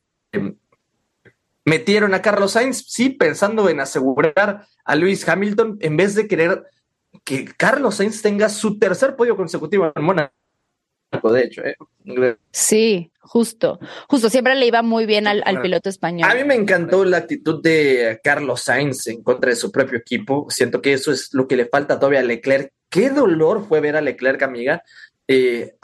metieron 1.64 2.14
a 2.14 2.22
Carlos 2.22 2.52
Sainz, 2.52 2.84
sí, 2.86 3.10
pensando 3.10 3.70
en 3.70 3.80
asegurar 3.80 4.68
a 4.84 4.96
Luis 4.98 5.26
Hamilton 5.26 5.78
en 5.80 5.96
vez 5.96 6.14
de 6.14 6.28
querer 6.28 6.66
que 7.24 7.46
Carlos 7.46 7.96
Sainz 7.96 8.22
tenga 8.22 8.50
su 8.50 8.78
tercer 8.78 9.16
podio 9.16 9.38
consecutivo 9.38 9.90
en 9.96 10.04
Mónaco 10.04 10.34
de 11.32 11.44
hecho. 11.44 11.62
¿eh? 11.64 11.76
Sí, 12.52 13.12
justo, 13.24 13.80
justo, 14.08 14.30
siempre 14.30 14.56
le 14.56 14.66
iba 14.68 14.82
muy 14.82 15.06
bien 15.06 15.28
al, 15.28 15.42
al, 15.46 15.62
piloto 15.62 15.90
español. 15.90 16.30
A 16.30 16.36
mí 16.36 16.44
me 16.44 16.56
encantó 16.56 17.06
la 17.06 17.18
actitud 17.18 17.62
de 17.62 18.20
Carlos 18.24 18.62
Sainz 18.62 19.08
en 19.08 19.24
contra 19.24 19.50
de 19.50 19.56
su 19.56 19.72
propio 19.72 19.98
equipo. 19.98 20.46
Siento 20.50 20.82
que 20.82 20.94
eso 20.94 21.12
es 21.12 21.34
lo 21.34 21.48
que 21.48 21.56
le 21.56 21.66
falta 21.66 22.00
todavía 22.00 22.20
a 22.20 22.24
Leclerc. 22.24 22.72
Qué 22.90 23.10
dolor 23.10 23.66
fue 23.68 23.80
ver 23.80 23.96
a 23.96 24.02
Leclerc, 24.02 24.44
amiga, 24.44 24.84
eh, 25.28 25.76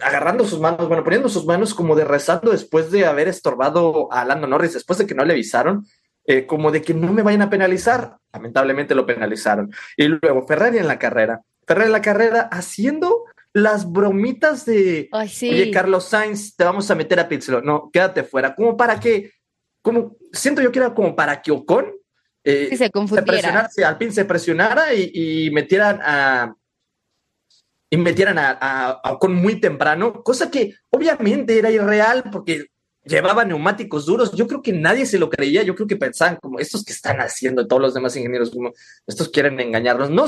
agarrando 0.00 0.46
sus 0.46 0.58
manos, 0.58 0.88
bueno, 0.88 1.04
poniendo 1.04 1.28
sus 1.28 1.44
manos 1.44 1.74
como 1.74 1.94
de 1.94 2.04
rezando 2.04 2.50
después 2.50 2.90
de 2.90 3.04
haber 3.04 3.28
estorbado 3.28 4.10
a 4.10 4.24
Lando 4.24 4.46
Norris, 4.46 4.72
después 4.72 4.98
de 4.98 5.06
que 5.06 5.14
no 5.14 5.24
le 5.24 5.34
avisaron, 5.34 5.86
eh, 6.24 6.46
como 6.46 6.72
de 6.72 6.82
que 6.82 6.94
no 6.94 7.12
me 7.12 7.22
vayan 7.22 7.42
a 7.42 7.50
penalizar. 7.50 8.16
Lamentablemente 8.32 8.94
lo 8.94 9.06
penalizaron. 9.06 9.70
Y 9.96 10.08
luego 10.08 10.46
Ferrari 10.46 10.78
en 10.78 10.88
la 10.88 10.98
carrera. 10.98 11.42
Ferrari 11.66 11.86
en 11.86 11.92
la 11.92 12.00
carrera 12.00 12.48
haciendo 12.50 13.25
las 13.56 13.90
bromitas 13.90 14.66
de, 14.66 15.08
Ay, 15.12 15.30
sí. 15.30 15.48
oye, 15.48 15.70
Carlos 15.70 16.04
Sainz, 16.04 16.54
te 16.54 16.62
vamos 16.62 16.90
a 16.90 16.94
meter 16.94 17.18
a 17.18 17.26
Pitzlo. 17.26 17.62
No, 17.62 17.88
quédate 17.90 18.22
fuera. 18.22 18.54
Como 18.54 18.76
para 18.76 19.00
que, 19.00 19.32
como, 19.80 20.14
siento 20.30 20.60
yo 20.60 20.70
que 20.70 20.78
era 20.78 20.92
como 20.94 21.16
para 21.16 21.40
que 21.40 21.52
Ocon 21.52 21.86
eh, 22.44 22.66
Sí, 22.68 22.76
se 22.76 22.90
confundiera. 22.90 23.24
presionara, 23.32 23.68
sí, 23.70 23.82
Alpine 23.82 24.12
se 24.12 24.26
presionara 24.26 24.92
y, 24.92 25.10
y 25.46 25.50
metieran 25.52 26.00
a 26.02 26.54
y 27.88 27.96
metieran 27.96 28.36
a, 28.38 28.50
a, 28.60 28.90
a 29.02 29.12
Ocon 29.12 29.34
muy 29.34 29.58
temprano, 29.58 30.22
cosa 30.22 30.50
que 30.50 30.74
obviamente 30.90 31.58
era 31.58 31.70
irreal 31.70 32.24
porque 32.30 32.66
llevaba 33.04 33.44
neumáticos 33.46 34.04
duros. 34.04 34.32
Yo 34.32 34.46
creo 34.46 34.60
que 34.60 34.72
nadie 34.72 35.06
se 35.06 35.18
lo 35.18 35.30
creía. 35.30 35.62
Yo 35.62 35.74
creo 35.74 35.86
que 35.86 35.96
pensaban 35.96 36.36
como 36.42 36.58
estos 36.58 36.84
que 36.84 36.92
están 36.92 37.20
haciendo 37.20 37.66
todos 37.66 37.80
los 37.80 37.94
demás 37.94 38.14
ingenieros, 38.16 38.50
como 38.50 38.72
estos 39.06 39.30
quieren 39.30 39.58
engañarnos. 39.60 40.10
No, 40.10 40.26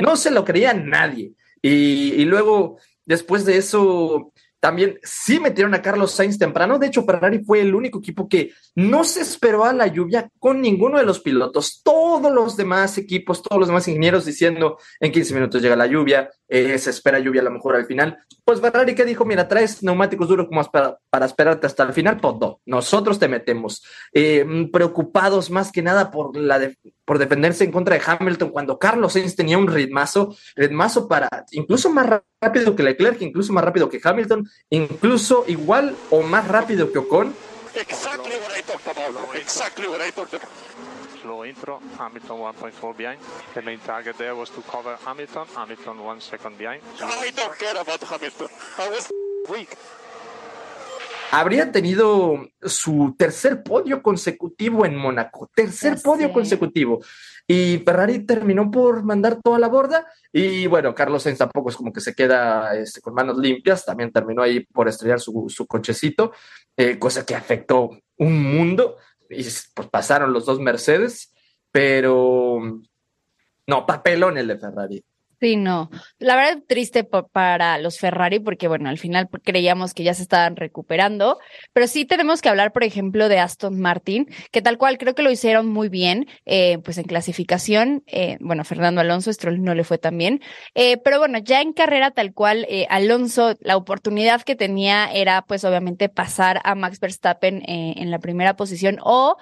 no 0.00 0.16
se 0.16 0.30
lo 0.30 0.44
creía 0.46 0.72
nadie. 0.72 1.32
Y, 1.62 2.24
luego, 2.24 2.78
después 3.04 3.44
de 3.44 3.56
eso, 3.56 4.32
también 4.60 4.98
sí 5.02 5.40
metieron 5.40 5.74
a 5.74 5.82
Carlos 5.82 6.12
Sainz 6.12 6.38
temprano. 6.38 6.78
De 6.78 6.86
hecho, 6.86 7.04
Ferrari 7.04 7.42
fue 7.42 7.60
el 7.60 7.74
único 7.74 7.98
equipo 7.98 8.28
que 8.28 8.52
no 8.74 9.04
se 9.04 9.22
esperó 9.22 9.64
a 9.64 9.72
la 9.72 9.86
lluvia 9.86 10.28
con 10.38 10.60
ninguno 10.60 10.98
de 10.98 11.04
los 11.04 11.20
pilotos. 11.20 11.80
Todos 11.82 12.30
los 12.30 12.56
demás 12.56 12.98
equipos, 12.98 13.42
todos 13.42 13.58
los 13.58 13.68
demás 13.68 13.88
ingenieros 13.88 14.26
diciendo 14.26 14.78
en 15.00 15.12
15 15.12 15.34
minutos 15.34 15.62
llega 15.62 15.76
la 15.76 15.86
lluvia, 15.86 16.30
eh, 16.46 16.78
se 16.78 16.90
espera 16.90 17.18
lluvia 17.18 17.40
a 17.40 17.44
lo 17.44 17.52
mejor 17.52 17.76
al 17.76 17.86
final. 17.86 18.18
Pues 18.44 18.60
Ferrari 18.60 18.94
que 18.94 19.04
dijo, 19.04 19.24
mira, 19.24 19.48
traes 19.48 19.82
neumáticos 19.82 20.28
duros 20.28 20.46
como 20.48 20.62
para, 20.64 20.98
para 21.08 21.26
esperarte 21.26 21.66
hasta 21.66 21.84
el 21.84 21.94
final, 21.94 22.20
pues 22.20 22.34
no, 22.38 22.60
nosotros 22.66 23.18
te 23.18 23.28
metemos. 23.28 23.82
Eh, 24.12 24.68
preocupados 24.70 25.50
más 25.50 25.72
que 25.72 25.82
nada 25.82 26.10
por, 26.10 26.36
la 26.36 26.58
de, 26.58 26.76
por 27.10 27.18
defenderse 27.18 27.64
en 27.64 27.72
contra 27.72 27.96
de 27.96 28.02
Hamilton 28.06 28.50
cuando 28.50 28.78
Carlos 28.78 29.14
Sainz 29.14 29.34
tenía 29.34 29.58
un 29.58 29.66
ritmazo, 29.66 30.36
ritmazo 30.54 31.08
para 31.08 31.28
incluso 31.50 31.90
más 31.90 32.06
rápido 32.40 32.76
que 32.76 32.84
Leclerc, 32.84 33.20
incluso 33.22 33.52
más 33.52 33.64
rápido 33.64 33.88
que 33.88 33.98
Hamilton, 34.00 34.48
incluso 34.68 35.42
igual 35.48 35.96
o 36.10 36.22
más 36.22 36.46
rápido 36.46 36.92
que 36.92 37.00
Ocon. 37.00 37.34
Exactly 37.74 38.34
what 38.36 38.56
I 38.56 38.62
talked 38.62 38.86
about. 38.86 39.34
Exactly 39.34 39.88
what 39.88 40.00
I 40.00 40.12
talked 40.12 40.34
about. 40.34 40.48
Slow 41.20 41.44
intro, 41.44 41.80
Hamilton 41.98 42.38
1.4 42.38 42.96
behind. 42.96 43.18
The 43.54 43.62
main 43.62 43.80
target 43.80 44.16
there 44.16 44.36
was 44.36 44.48
to 44.50 44.62
cover 44.70 44.96
Hamilton. 45.04 45.48
Hamilton 45.56 46.06
one 46.06 46.20
second 46.20 46.58
behind. 46.58 46.80
I 47.02 47.32
don't 47.34 47.58
care 47.58 47.76
about 47.76 48.00
Hamilton. 48.04 48.46
I 48.78 48.88
was 48.88 49.10
weak. 49.50 49.76
Habría 51.32 51.70
tenido 51.70 52.48
su 52.60 53.14
tercer 53.16 53.62
podio 53.62 54.02
consecutivo 54.02 54.84
en 54.84 54.96
Mónaco, 54.96 55.48
tercer 55.54 55.96
podio 56.02 56.32
consecutivo. 56.32 57.00
Y 57.46 57.78
Ferrari 57.84 58.26
terminó 58.26 58.70
por 58.70 59.04
mandar 59.04 59.40
toda 59.40 59.58
la 59.60 59.68
borda. 59.68 60.06
Y 60.32 60.66
bueno, 60.66 60.92
Carlos 60.94 61.22
Sainz 61.22 61.38
tampoco 61.38 61.70
es 61.70 61.76
como 61.76 61.92
que 61.92 62.00
se 62.00 62.14
queda 62.14 62.74
este, 62.76 63.00
con 63.00 63.14
manos 63.14 63.38
limpias, 63.38 63.84
también 63.84 64.10
terminó 64.10 64.42
ahí 64.42 64.60
por 64.60 64.88
estrellar 64.88 65.20
su, 65.20 65.46
su 65.48 65.66
cochecito, 65.66 66.32
eh, 66.76 66.98
cosa 66.98 67.24
que 67.24 67.36
afectó 67.36 67.90
un 68.16 68.42
mundo. 68.42 68.96
Y 69.28 69.44
pues 69.74 69.88
pasaron 69.88 70.32
los 70.32 70.46
dos 70.46 70.58
Mercedes, 70.58 71.32
pero 71.70 72.58
no, 73.66 73.86
papelón 73.86 74.36
el 74.36 74.48
de 74.48 74.58
Ferrari. 74.58 75.04
Sí, 75.42 75.56
no. 75.56 75.88
La 76.18 76.36
verdad, 76.36 76.62
triste 76.68 77.02
para 77.02 77.78
los 77.78 77.98
Ferrari, 77.98 78.40
porque 78.40 78.68
bueno, 78.68 78.90
al 78.90 78.98
final 78.98 79.26
creíamos 79.42 79.94
que 79.94 80.02
ya 80.02 80.12
se 80.12 80.20
estaban 80.20 80.54
recuperando, 80.54 81.38
pero 81.72 81.86
sí 81.86 82.04
tenemos 82.04 82.42
que 82.42 82.50
hablar, 82.50 82.72
por 82.72 82.84
ejemplo, 82.84 83.26
de 83.30 83.38
Aston 83.38 83.80
Martin, 83.80 84.26
que 84.52 84.60
tal 84.60 84.76
cual 84.76 84.98
creo 84.98 85.14
que 85.14 85.22
lo 85.22 85.30
hicieron 85.30 85.66
muy 85.66 85.88
bien, 85.88 86.26
eh, 86.44 86.76
pues 86.84 86.98
en 86.98 87.04
clasificación, 87.04 88.02
eh, 88.06 88.36
bueno, 88.40 88.64
Fernando 88.64 89.00
Alonso, 89.00 89.32
Stroll 89.32 89.62
no 89.62 89.74
le 89.74 89.84
fue 89.84 89.96
tan 89.96 90.18
bien, 90.18 90.42
eh, 90.74 90.98
pero 90.98 91.18
bueno, 91.18 91.38
ya 91.38 91.62
en 91.62 91.72
carrera 91.72 92.10
tal 92.10 92.34
cual, 92.34 92.66
eh, 92.68 92.86
Alonso, 92.90 93.54
la 93.60 93.78
oportunidad 93.78 94.42
que 94.42 94.56
tenía 94.56 95.10
era 95.10 95.40
pues 95.48 95.64
obviamente 95.64 96.10
pasar 96.10 96.60
a 96.64 96.74
Max 96.74 97.00
Verstappen 97.00 97.62
eh, 97.62 97.94
en 97.96 98.10
la 98.10 98.18
primera 98.18 98.56
posición 98.56 98.98
o 99.02 99.38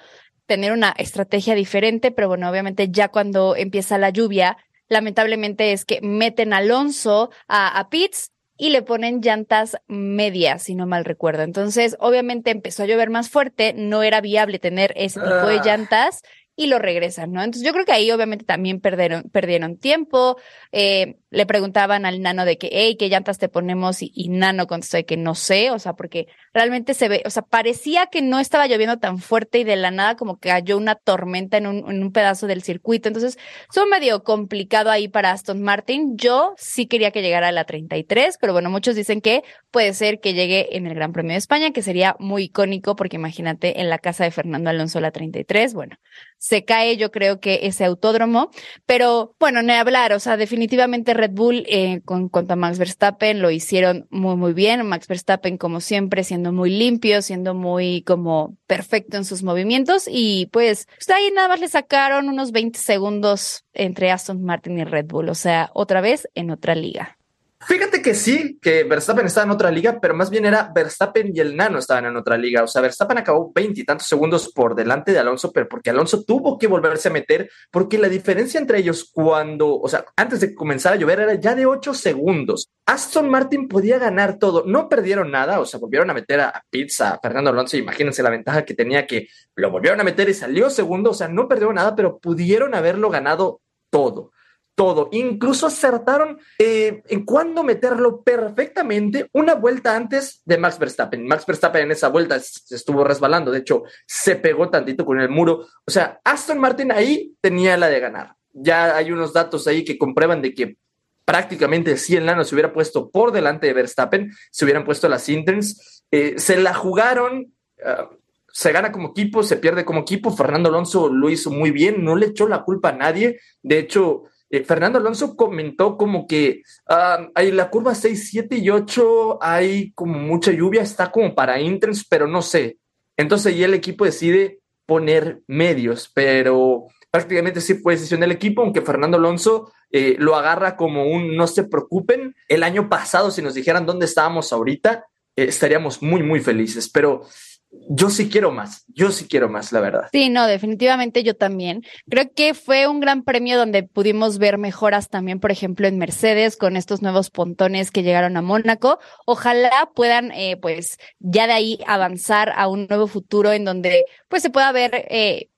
tener 0.47 0.73
una 0.73 0.95
estrategia 0.97 1.55
diferente, 1.55 2.11
pero 2.11 2.29
bueno, 2.29 2.49
obviamente 2.49 2.89
ya 2.91 3.09
cuando 3.09 3.55
empieza 3.55 3.99
la 3.99 4.11
lluvia, 4.11 4.57
lamentablemente 4.89 5.73
es 5.73 5.85
que 5.85 6.01
meten 6.03 6.53
a 6.53 6.59
Alonso 6.59 7.31
a, 7.47 7.79
a 7.79 7.89
pits 7.91 8.33
y 8.57 8.71
le 8.71 8.83
ponen 8.83 9.21
llantas 9.21 9.77
medias, 9.87 10.65
si 10.65 10.75
no 10.75 10.87
mal 10.87 11.05
recuerdo. 11.05 11.43
Entonces, 11.43 11.97
obviamente 12.01 12.51
empezó 12.51 12.83
a 12.83 12.87
llover 12.87 13.09
más 13.09 13.31
fuerte, 13.31 13.73
no 13.77 14.03
era 14.03 14.21
viable 14.21 14.59
tener 14.59 14.93
ese 14.97 15.21
tipo 15.21 15.47
de 15.47 15.59
Ah. 15.59 15.63
llantas 15.65 16.23
y 16.57 16.67
lo 16.67 16.81
regresan, 16.81 17.31
¿no? 17.31 17.41
Entonces, 17.41 17.65
yo 17.65 17.73
creo 17.73 17.85
que 17.85 17.93
ahí 17.93 18.11
obviamente 18.11 18.45
también 18.45 18.81
perdieron, 18.81 19.31
perdieron 19.31 19.77
tiempo. 19.79 20.39
Eh, 20.73 21.19
le 21.31 21.47
preguntaban 21.47 22.07
al 22.07 22.23
nano 22.23 22.45
de 22.45 22.57
que, 22.57 22.71
hey, 22.73 22.97
¿qué 22.99 23.09
llantas 23.09 23.39
te 23.39 23.49
ponemos? 23.49 23.99
Y, 24.01 24.29
nano 24.29 24.67
contestó 24.67 24.97
de 24.97 25.05
que 25.05 25.17
no 25.17 25.35
sé, 25.35 25.71
o 25.71 25.79
sea, 25.79 25.95
porque 25.95 26.27
realmente 26.55 26.95
se 26.95 27.09
ve, 27.09 27.23
o 27.27 27.31
sea, 27.31 27.43
parecía 27.43 28.07
que 28.07 28.23
no 28.23 28.41
estaba 28.41 28.67
lloviendo 28.67 28.99
tan 28.99 29.19
fuerte 29.19 29.59
y 29.59 29.65
de 29.65 29.77
la 29.77 29.91
nada 29.91 30.17
como 30.17 30.39
que 30.39 30.49
cayó 30.49 30.77
una 30.77 30.95
tormenta 30.95 31.57
en 31.59 31.67
un, 31.67 32.13
pedazo 32.13 32.47
del 32.47 32.63
circuito. 32.63 33.09
Entonces, 33.09 33.39
estuvo 33.69 33.87
medio 33.87 34.23
complicado 34.23 34.91
ahí 34.91 35.09
para 35.09 35.33
Aston 35.33 35.63
Martin. 35.63 36.17
Yo 36.17 36.55
sí 36.57 36.87
quería 36.87 37.11
que 37.11 37.21
llegara 37.21 37.49
a 37.49 37.53
la 37.53 37.65
33, 37.65 38.39
pero 38.41 38.53
bueno, 38.53 38.71
muchos 38.71 38.97
dicen 38.97 39.21
que 39.21 39.43
puede 39.71 39.93
ser 39.93 40.21
que 40.21 40.33
llegue 40.33 40.77
en 40.77 40.87
el 40.87 40.95
Gran 40.95 41.13
Premio 41.13 41.33
de 41.33 41.39
España, 41.39 41.73
que 41.73 41.83
sería 41.83 42.17
muy 42.19 42.45
icónico 42.45 42.97
porque 42.97 43.17
imagínate 43.17 43.81
en 43.81 43.91
la 43.91 43.99
casa 43.99 44.25
de 44.25 44.31
Fernando 44.31 44.71
Alonso 44.71 45.01
la 45.01 45.11
33, 45.11 45.75
bueno, 45.75 45.97
se 46.39 46.65
cae 46.65 46.97
yo 46.97 47.11
creo 47.11 47.41
que 47.41 47.61
ese 47.65 47.85
autódromo, 47.85 48.51
pero 48.87 49.35
bueno, 49.39 49.63
ni 49.63 49.73
hablar, 49.73 50.13
o 50.13 50.21
sea, 50.21 50.37
definitivamente 50.37 51.15
Red 51.19 51.33
Bull 51.33 51.65
eh, 51.69 52.01
con 52.05 52.29
cuanto 52.29 52.55
a 52.55 52.57
Max 52.57 52.79
Verstappen 52.79 53.43
lo 53.43 53.51
hicieron 53.51 54.07
muy 54.11 54.37
muy 54.37 54.53
bien, 54.53 54.87
Max 54.87 55.07
Verstappen 55.07 55.59
como 55.59 55.81
siempre 55.81 56.25
siendo 56.25 56.53
muy 56.53 56.71
limpio, 56.71 57.21
siendo 57.21 57.55
muy 57.55 58.03
como 58.03 58.57
perfecto 58.67 59.17
en 59.17 59.25
sus 59.25 59.43
movimientos 59.43 60.09
y 60.11 60.47
pues, 60.53 60.87
pues 60.87 61.11
ahí 61.11 61.31
nada 61.35 61.49
más 61.49 61.61
le 61.61 61.69
sacaron 61.69 62.29
unos 62.29 62.53
20 62.53 62.79
segundos 62.79 63.65
entre 63.75 64.11
Aston 64.11 64.43
Martin 64.43 64.79
y 64.79 64.85
Red 64.85 65.07
Bull, 65.07 65.29
o 65.29 65.35
sea, 65.35 65.71
otra 65.75 66.01
vez 66.01 66.29
en 66.35 66.51
otra 66.51 66.75
liga. 66.75 67.18
Fíjate 67.61 68.03
que 68.03 68.15
sí, 68.15 68.57
que 68.63 68.85
Verstappen 68.85 69.27
estaba 69.27 69.45
en 69.45 69.51
otra 69.51 69.73
liga, 69.73 69.99
pero 70.01 70.15
más 70.15 70.31
bien 70.31 70.47
era 70.47 70.71
Verstappen 70.73 71.33
y 71.35 71.41
el 71.41 71.57
Nano 71.57 71.81
estaban 71.81 72.07
en 72.07 72.17
otra 72.17 72.39
liga. 72.39 72.63
O 72.63 72.69
sea, 72.69 72.81
Verstappen 72.81 73.19
acabó 73.19 73.51
veintitantos 73.53 74.07
segundos 74.07 74.53
por 74.53 74.77
delante 74.77 75.11
de 75.11 75.19
Alonso, 75.19 75.51
pero 75.51 75.69
porque 75.69 75.91
Alonso 75.91 76.23
tuvo 76.23 76.57
que 76.57 76.69
volverse 76.69 77.09
a 77.09 77.13
meter, 77.13 77.51
porque 77.73 77.99
la 77.99 78.09
diferencia 78.09 78.61
entre 78.61 78.79
ellos 78.79 79.11
cuando, 79.13 79.77
o 79.77 79.89
sea, 79.89 80.05
antes 80.17 80.39
de 80.39 80.55
comenzar 80.55 80.93
a 80.93 80.97
llover 80.97 81.19
era 81.21 81.35
ya 81.35 81.57
de 81.57 81.67
ocho 81.67 81.95
segundos. 81.95 82.71
Aston 82.87 83.29
Martin 83.29 83.67
podía 83.67 83.99
ganar 83.99 84.39
todo, 84.39 84.63
no 84.65 84.89
perdieron 84.89 85.33
nada, 85.33 85.59
o 85.59 85.67
sea, 85.67 85.81
volvieron 85.81 86.11
a 86.11 86.15
meter 86.15 86.41
a, 86.41 86.49
a 86.51 86.63
Pitts, 86.71 87.01
a 87.01 87.19
Fernando 87.21 87.51
Alonso, 87.51 87.77
imagínense 87.77 88.23
la 88.23 88.31
ventaja 88.31 88.65
que 88.65 88.75
tenía 88.75 89.05
que 89.05 89.29
lo 89.57 89.71
volvieron 89.73 90.01
a 90.01 90.05
meter 90.05 90.29
y 90.29 90.35
salió 90.35 90.71
segundo, 90.71 91.11
o 91.11 91.15
sea, 91.15 91.27
no 91.27 91.49
perdieron 91.49 91.75
nada, 91.75 91.97
pero 91.97 92.19
pudieron 92.19 92.75
haberlo 92.75 93.11
ganado 93.11 93.61
todo 93.91 94.31
todo. 94.79 95.09
Incluso 95.11 95.67
acertaron 95.67 96.39
eh, 96.57 97.03
en 97.09 97.25
cuándo 97.25 97.65
meterlo 97.65 98.23
perfectamente 98.23 99.29
una 99.33 99.57
vuelta 99.57 99.97
antes 99.97 100.41
de 100.45 100.57
Max 100.57 100.79
Verstappen. 100.79 101.27
Max 101.27 101.45
Verstappen 101.45 101.83
en 101.83 101.91
esa 101.91 102.09
vuelta 102.09 102.39
se 102.39 102.77
estuvo 102.77 103.03
resbalando, 103.03 103.51
de 103.51 103.59
hecho, 103.59 103.83
se 104.07 104.37
pegó 104.37 104.71
tantito 104.71 105.05
con 105.05 105.21
el 105.21 105.31
muro. 105.31 105.67
O 105.85 105.91
sea, 105.91 106.21
Aston 106.23 106.61
Martin 106.61 106.93
ahí 106.93 107.35
tenía 107.41 107.77
la 107.77 107.89
de 107.89 107.99
ganar. 107.99 108.37
Ya 108.53 108.97
hay 108.97 109.11
unos 109.11 109.33
datos 109.33 109.67
ahí 109.67 109.85
que 109.85 109.99
comprueban 109.99 110.43
de 110.43 110.55
que 110.55 110.77
prácticamente 111.25 111.97
si 111.97 112.15
el 112.15 112.25
Nano 112.25 112.45
se 112.45 112.55
hubiera 112.55 112.73
puesto 112.73 113.11
por 113.11 113.33
delante 113.33 113.67
de 113.67 113.73
Verstappen, 113.73 114.33
se 114.53 114.65
hubieran 114.65 114.85
puesto 114.85 115.09
las 115.09 115.29
interns, 115.29 116.05
eh, 116.13 116.35
se 116.39 116.57
la 116.57 116.73
jugaron. 116.73 117.53
Uh, 117.79 118.17
se 118.51 118.73
gana 118.73 118.91
como 118.91 119.11
equipo, 119.11 119.45
se 119.45 119.57
pierde 119.57 119.85
como 119.85 120.01
equipo. 120.01 120.35
Fernando 120.35 120.69
Alonso 120.69 121.09
lo 121.09 121.31
hizo 121.31 121.51
muy 121.51 121.71
bien, 121.71 122.03
no 122.03 122.17
le 122.17 122.27
echó 122.27 122.49
la 122.49 122.65
culpa 122.65 122.89
a 122.89 122.97
nadie. 122.97 123.39
De 123.63 123.79
hecho, 123.79 124.25
eh, 124.51 124.65
Fernando 124.65 124.99
Alonso 124.99 125.37
comentó 125.37 125.97
como 125.97 126.27
que 126.27 126.63
uh, 126.89 127.31
hay 127.35 127.53
la 127.53 127.71
curva 127.71 127.95
6, 127.95 128.29
7 128.31 128.57
y 128.57 128.71
8, 128.71 129.39
hay 129.43 129.93
como 129.93 130.19
mucha 130.19 130.53
lluvia, 130.53 130.83
está 130.83 131.11
como 131.11 131.35
para 131.35 131.61
interns, 131.61 132.07
pero 132.09 132.27
no 132.27 132.43
sé. 132.43 132.79
Entonces 133.17 133.57
ya 133.57 133.67
el 133.67 133.75
equipo 133.75 134.05
decide 134.05 134.61
poner 134.87 135.43
medios, 135.47 136.11
pero 136.15 136.87
prácticamente 137.11 137.61
sí 137.61 137.75
fue 137.75 137.95
decisión 137.95 138.21
del 138.21 138.33
equipo, 138.33 138.63
aunque 138.63 138.81
Fernando 138.81 139.19
Alonso 139.19 139.71
eh, 139.91 140.17
lo 140.19 140.35
agarra 140.35 140.77
como 140.77 141.05
un 141.11 141.37
no 141.37 141.47
se 141.47 141.65
preocupen. 141.65 142.35
El 142.49 142.63
año 142.63 142.89
pasado, 142.89 143.31
si 143.31 143.43
nos 143.43 143.55
dijeran 143.55 143.87
dónde 143.87 144.07
estábamos 144.07 144.53
ahorita, 144.53 145.05
eh, 145.37 145.45
estaríamos 145.45 146.03
muy, 146.03 146.23
muy 146.23 146.41
felices, 146.41 146.89
pero 146.89 147.23
yo 147.71 148.11
sí 148.11 148.29
quiero 148.29 148.51
más, 148.51 148.85
yo 148.89 149.11
sí 149.11 149.27
quiero 149.29 149.49
más, 149.49 149.73
la 149.73 149.81
verdad. 149.81 150.09
Sí, 150.13 150.31
no, 150.31 150.47
definitivamente 150.47 151.23
yo 151.23 151.35
también. 151.37 151.83
Creo 152.09 152.31
que 152.35 152.55
fue 152.55 152.87
un 152.87 153.01
gran 153.01 153.23
premio 153.23 153.59
donde 153.59 153.83
pudimos 153.83 154.39
ver 154.39 154.59
mejoras 154.59 155.09
también, 155.09 155.41
por 155.41 155.51
ejemplo, 155.51 155.87
en 155.87 155.99
Mercedes 155.99 156.57
con 156.57 156.77
estos 156.77 157.03
nuevos 157.03 157.31
pontones 157.31 157.91
que 157.91 158.03
llegaron 158.03 158.37
a 158.37 158.43
Mónaco. 158.43 158.99
Ojalá 159.27 159.91
puedan, 159.95 160.33
eh, 160.33 160.57
pues, 160.57 160.99
ya 161.19 161.47
de 161.47 161.53
ahí 161.53 161.79
avanzar 161.87 162.53
a 162.57 162.69
un 162.69 162.87
nuevo 162.89 163.07
futuro 163.07 163.53
en 163.53 163.65
donde, 163.65 164.05
pues, 164.29 164.43
se 164.43 164.51
pueda 164.51 164.73
ver 164.73 165.07
eh, 165.11 165.49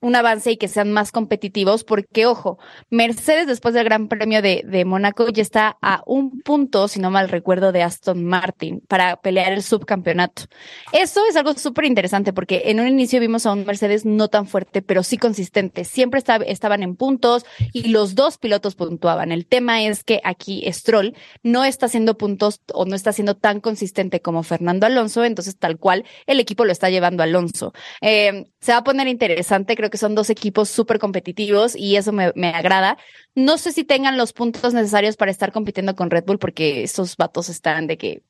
un 0.00 0.16
avance 0.16 0.52
y 0.52 0.56
que 0.56 0.68
sean 0.68 0.92
más 0.92 1.12
competitivos, 1.12 1.84
porque 1.84 2.26
ojo, 2.26 2.58
Mercedes 2.90 3.46
después 3.46 3.74
del 3.74 3.84
Gran 3.84 4.08
Premio 4.08 4.42
de, 4.42 4.62
de 4.66 4.84
Mónaco 4.84 5.28
ya 5.28 5.42
está 5.42 5.76
a 5.82 6.02
un 6.06 6.40
punto, 6.40 6.88
si 6.88 7.00
no 7.00 7.10
mal 7.10 7.28
recuerdo, 7.28 7.72
de 7.72 7.82
Aston 7.82 8.24
Martin 8.24 8.80
para 8.88 9.16
pelear 9.16 9.52
el 9.52 9.62
subcampeonato. 9.62 10.44
Eso 10.92 11.20
es 11.28 11.36
algo 11.36 11.52
súper 11.54 11.84
interesante 11.84 12.32
porque 12.32 12.62
en 12.66 12.80
un 12.80 12.88
inicio 12.88 13.20
vimos 13.20 13.46
a 13.46 13.52
un 13.52 13.64
Mercedes 13.64 14.04
no 14.04 14.28
tan 14.28 14.46
fuerte, 14.46 14.82
pero 14.82 15.02
sí 15.02 15.18
consistente. 15.18 15.84
Siempre 15.84 16.22
estaban 16.46 16.82
en 16.82 16.96
puntos 16.96 17.44
y 17.72 17.88
los 17.88 18.14
dos 18.14 18.38
pilotos 18.38 18.74
puntuaban. 18.74 19.32
El 19.32 19.46
tema 19.46 19.82
es 19.82 20.04
que 20.04 20.20
aquí 20.24 20.64
Stroll 20.72 21.14
no 21.42 21.64
está 21.64 21.86
haciendo 21.86 22.16
puntos 22.16 22.62
o 22.72 22.84
no 22.86 22.94
está 22.94 23.12
siendo 23.12 23.36
tan 23.36 23.60
consistente 23.60 24.20
como 24.20 24.42
Fernando 24.42 24.86
Alonso, 24.86 25.24
entonces 25.24 25.56
tal 25.56 25.78
cual 25.78 26.04
el 26.26 26.40
equipo 26.40 26.64
lo 26.64 26.72
está 26.72 26.90
llevando 26.90 27.22
Alonso. 27.22 27.72
Eh, 28.00 28.49
se 28.60 28.72
va 28.72 28.78
a 28.78 28.84
poner 28.84 29.08
interesante, 29.08 29.76
creo 29.76 29.90
que 29.90 29.98
son 29.98 30.14
dos 30.14 30.30
equipos 30.30 30.68
súper 30.68 30.98
competitivos 30.98 31.74
y 31.74 31.96
eso 31.96 32.12
me, 32.12 32.32
me, 32.34 32.48
agrada. 32.48 32.98
No 33.34 33.56
sé 33.58 33.72
si 33.72 33.84
tengan 33.84 34.18
los 34.18 34.32
puntos 34.32 34.74
necesarios 34.74 35.16
para 35.16 35.30
estar 35.30 35.52
compitiendo 35.52 35.96
con 35.96 36.10
Red 36.10 36.24
Bull 36.24 36.38
porque 36.38 36.82
esos 36.82 37.16
vatos 37.16 37.48
están 37.48 37.86
de 37.86 37.96
que 37.96 38.22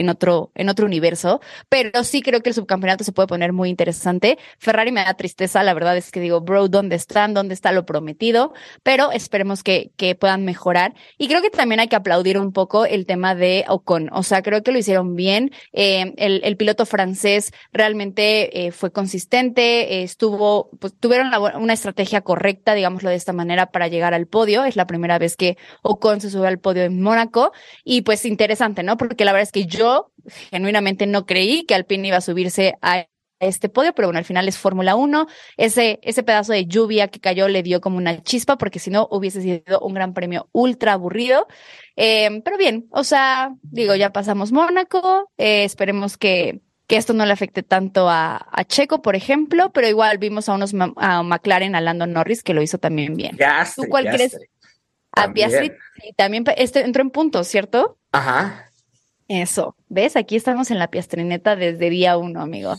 en 0.00 0.08
otro, 0.08 0.50
en 0.54 0.70
otro 0.70 0.86
universo, 0.86 1.40
pero 1.68 2.04
sí 2.04 2.22
creo 2.22 2.40
que 2.40 2.48
el 2.48 2.54
subcampeonato 2.54 3.04
se 3.04 3.12
puede 3.12 3.26
poner 3.26 3.52
muy 3.52 3.68
interesante. 3.68 4.38
Ferrari 4.58 4.92
me 4.92 5.04
da 5.04 5.12
tristeza, 5.12 5.62
la 5.62 5.74
verdad 5.74 5.94
es 5.98 6.10
que 6.10 6.20
digo, 6.20 6.40
bro, 6.40 6.68
¿dónde 6.68 6.96
están? 6.96 7.34
¿Dónde 7.34 7.52
está 7.52 7.70
lo 7.70 7.84
prometido? 7.84 8.54
Pero 8.82 9.12
esperemos 9.12 9.62
que, 9.62 9.92
que 9.98 10.14
puedan 10.14 10.46
mejorar. 10.46 10.94
Y 11.18 11.28
creo 11.28 11.42
que 11.42 11.50
también 11.50 11.80
hay 11.80 11.88
que 11.88 11.96
aplaudir 11.96 12.38
un 12.38 12.52
poco 12.52 12.86
el 12.86 13.04
tema 13.04 13.34
de 13.34 13.66
Ocon, 13.68 14.08
o 14.12 14.22
sea, 14.22 14.40
creo 14.42 14.62
que 14.62 14.72
lo 14.72 14.78
hicieron 14.78 15.16
bien. 15.16 15.50
Eh, 15.72 16.14
el, 16.16 16.40
el, 16.44 16.56
piloto 16.56 16.86
francés 16.86 17.52
realmente 17.70 18.66
eh, 18.66 18.72
fue 18.72 18.90
consistente, 18.92 19.96
eh, 19.96 20.02
estuvo, 20.02 20.70
pues 20.80 20.94
tuvieron 20.98 21.30
la, 21.30 21.40
una 21.40 21.74
estrategia 21.74 22.22
correcta, 22.22 22.74
digámoslo 22.74 23.10
de 23.10 23.16
esta 23.16 23.34
manera, 23.34 23.66
para 23.66 23.88
llegar 23.88 24.14
al 24.14 24.26
podio. 24.26 24.64
Es 24.64 24.76
la 24.76 24.86
primera 24.86 25.18
vez 25.18 25.36
que 25.36 25.58
Ocon 25.82 26.22
se 26.22 26.30
sube 26.30 26.48
al 26.48 26.58
podio 26.58 26.84
en 26.84 27.02
Mónaco 27.02 27.52
y 27.84 28.00
pues 28.00 28.24
interesante, 28.24 28.82
¿no? 28.82 28.96
Porque 28.96 29.26
la 29.26 29.32
verdad 29.32 29.42
es 29.42 29.52
que 29.52 29.66
yo 29.66 29.89
yo 29.90 30.12
genuinamente 30.50 31.06
no 31.06 31.26
creí 31.26 31.64
que 31.64 31.74
Alpine 31.74 32.08
iba 32.08 32.18
a 32.18 32.20
subirse 32.20 32.74
a 32.82 33.06
este 33.40 33.70
podio, 33.70 33.94
pero 33.94 34.08
bueno, 34.08 34.18
al 34.18 34.24
final 34.24 34.46
es 34.48 34.58
Fórmula 34.58 34.96
1. 34.96 35.26
Ese, 35.56 35.98
ese 36.02 36.22
pedazo 36.22 36.52
de 36.52 36.66
lluvia 36.66 37.08
que 37.08 37.20
cayó 37.20 37.48
le 37.48 37.62
dio 37.62 37.80
como 37.80 37.96
una 37.96 38.22
chispa, 38.22 38.58
porque 38.58 38.78
si 38.78 38.90
no 38.90 39.08
hubiese 39.10 39.40
sido 39.40 39.80
un 39.80 39.94
gran 39.94 40.12
premio 40.12 40.48
ultra 40.52 40.92
aburrido. 40.92 41.46
Eh, 41.96 42.42
pero 42.44 42.58
bien, 42.58 42.86
o 42.90 43.02
sea, 43.02 43.54
digo, 43.62 43.94
ya 43.94 44.12
pasamos 44.12 44.52
Mónaco, 44.52 45.30
eh, 45.38 45.64
esperemos 45.64 46.18
que, 46.18 46.60
que 46.86 46.96
esto 46.96 47.14
no 47.14 47.24
le 47.24 47.32
afecte 47.32 47.62
tanto 47.62 48.10
a, 48.10 48.46
a, 48.52 48.64
Checo, 48.64 49.00
por 49.00 49.16
ejemplo, 49.16 49.72
pero 49.72 49.88
igual 49.88 50.18
vimos 50.18 50.48
a 50.48 50.54
unos 50.54 50.74
a 50.96 51.22
McLaren, 51.22 51.74
a 51.74 51.80
Lando 51.80 52.06
Norris, 52.06 52.42
que 52.42 52.54
lo 52.54 52.62
hizo 52.62 52.78
también 52.78 53.14
bien. 53.14 53.36
Gastre, 53.36 53.84
¿Tú 53.84 53.90
cuál 53.90 54.04
gastre. 54.04 54.28
crees? 54.28 54.50
A 55.12 55.32
Piastri 55.32 55.72
también 56.16 56.44
este 56.56 56.82
entró 56.82 57.02
en 57.02 57.10
puntos, 57.10 57.48
¿cierto? 57.48 57.98
Ajá. 58.12 58.69
Eso, 59.30 59.76
¿ves? 59.88 60.16
Aquí 60.16 60.34
estamos 60.34 60.72
en 60.72 60.80
la 60.80 60.90
piastrineta 60.90 61.54
desde 61.54 61.88
día 61.88 62.16
uno, 62.16 62.40
amigo. 62.42 62.74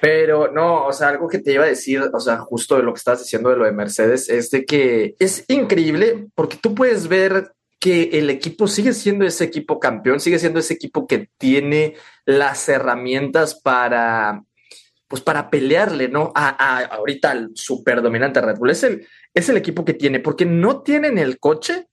Pero 0.00 0.52
no, 0.52 0.86
o 0.86 0.92
sea, 0.92 1.08
algo 1.08 1.26
que 1.26 1.40
te 1.40 1.52
iba 1.52 1.64
a 1.64 1.66
decir, 1.66 2.00
o 2.00 2.20
sea, 2.20 2.38
justo 2.38 2.76
de 2.76 2.84
lo 2.84 2.92
que 2.94 2.98
estás 2.98 3.18
diciendo 3.18 3.50
de 3.50 3.56
lo 3.56 3.64
de 3.64 3.72
Mercedes, 3.72 4.28
es 4.28 4.52
de 4.52 4.64
que 4.64 5.16
es 5.18 5.44
increíble 5.48 6.28
porque 6.36 6.58
tú 6.62 6.76
puedes 6.76 7.08
ver 7.08 7.50
que 7.80 8.10
el 8.12 8.30
equipo 8.30 8.68
sigue 8.68 8.92
siendo 8.92 9.24
ese 9.24 9.42
equipo 9.42 9.80
campeón, 9.80 10.20
sigue 10.20 10.38
siendo 10.38 10.60
ese 10.60 10.74
equipo 10.74 11.08
que 11.08 11.28
tiene 11.38 11.96
las 12.24 12.68
herramientas 12.68 13.60
para, 13.60 14.44
pues 15.08 15.22
para 15.22 15.50
pelearle, 15.50 16.06
¿no? 16.06 16.30
A, 16.36 16.50
a 16.50 16.84
ahorita 16.84 17.32
al 17.32 17.50
super 17.54 18.00
dominante 18.00 18.40
Red 18.40 18.58
Bull. 18.58 18.70
Es 18.70 18.84
el, 18.84 19.08
es 19.34 19.48
el 19.48 19.56
equipo 19.56 19.84
que 19.84 19.94
tiene, 19.94 20.20
porque 20.20 20.46
no 20.46 20.82
tienen 20.82 21.18
el 21.18 21.40
coche, 21.40 21.88